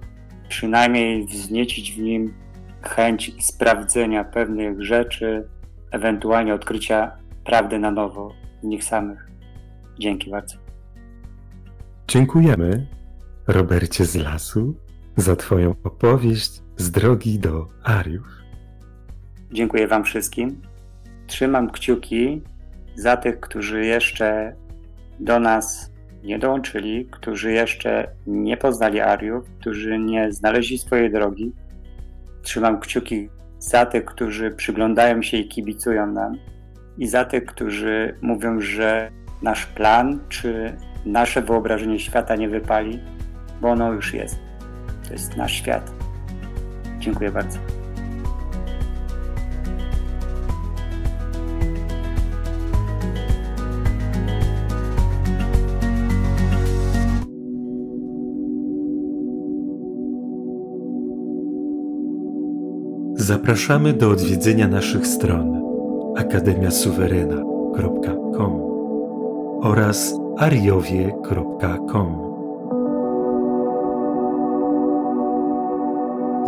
przynajmniej 0.48 1.26
wzniecić 1.26 1.92
w 1.92 1.98
nim 1.98 2.34
chęć 2.82 3.44
sprawdzenia 3.46 4.24
pewnych 4.24 4.82
rzeczy, 4.82 5.48
ewentualnie 5.90 6.54
odkrycia 6.54 7.12
prawdy 7.44 7.78
na 7.78 7.90
nowo 7.90 8.34
w 8.62 8.66
nich 8.66 8.84
samych. 8.84 9.30
Dzięki 9.98 10.30
bardzo. 10.30 10.56
Dziękujemy, 12.08 12.86
Robercie 13.46 14.04
z 14.04 14.16
lasu, 14.16 14.74
za 15.16 15.36
Twoją 15.36 15.74
opowieść 15.84 16.62
z 16.76 16.90
drogi 16.90 17.38
do 17.38 17.68
Ariów. 17.84 18.26
Dziękuję 19.52 19.88
Wam 19.88 20.04
wszystkim. 20.04 20.62
Trzymam 21.26 21.70
kciuki 21.70 22.42
za 22.96 23.16
tych, 23.16 23.40
którzy 23.40 23.84
jeszcze 23.84 24.56
do 25.20 25.40
nas 25.40 25.90
nie 26.24 26.38
dołączyli, 26.38 27.08
którzy 27.10 27.52
jeszcze 27.52 28.10
nie 28.26 28.56
poznali 28.56 29.00
Ariów, 29.00 29.44
którzy 29.60 29.98
nie 29.98 30.32
znaleźli 30.32 30.78
swojej 30.78 31.12
drogi. 31.12 31.52
trzymam 32.42 32.80
kciuki 32.80 33.28
za 33.58 33.86
tych, 33.86 34.04
którzy 34.04 34.50
przyglądają 34.50 35.22
się 35.22 35.36
i 35.36 35.48
kibicują 35.48 36.06
nam, 36.06 36.38
i 36.98 37.06
za 37.06 37.24
tych, 37.24 37.44
którzy 37.44 38.18
mówią, 38.22 38.60
że 38.60 39.10
nasz 39.42 39.66
plan 39.66 40.20
czy 40.28 40.76
nasze 41.06 41.42
wyobrażenie 41.42 41.98
świata 41.98 42.36
nie 42.36 42.48
wypali, 42.48 43.00
bo 43.60 43.68
ono 43.68 43.92
już 43.92 44.14
jest. 44.14 44.43
To 45.06 45.12
jest 45.12 45.36
nasz 45.36 45.52
świat. 45.52 45.92
Dziękuję 46.98 47.30
bardzo. 47.30 47.58
Zapraszamy 63.16 63.92
do 63.92 64.10
odwiedzenia 64.10 64.68
naszych 64.68 65.06
stron 65.06 65.62
akademiasuwerena.com 66.16 68.60
oraz 69.62 70.14
ariowie.com. 70.38 72.23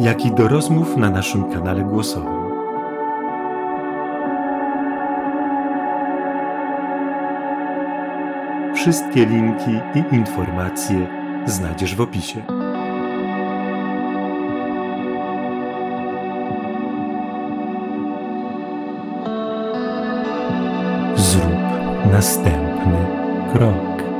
Jak 0.01 0.25
i 0.25 0.31
do 0.31 0.49
rozmów 0.49 0.97
na 0.97 1.11
naszym 1.11 1.53
kanale 1.53 1.83
głosowym. 1.83 2.47
Wszystkie 8.75 9.27
linki 9.27 9.71
i 9.95 10.15
informacje 10.15 11.07
znajdziesz 11.47 11.95
w 11.95 12.01
opisie. 12.01 12.43
Zrób 21.17 21.53
następny 22.13 23.07
krok. 23.53 24.16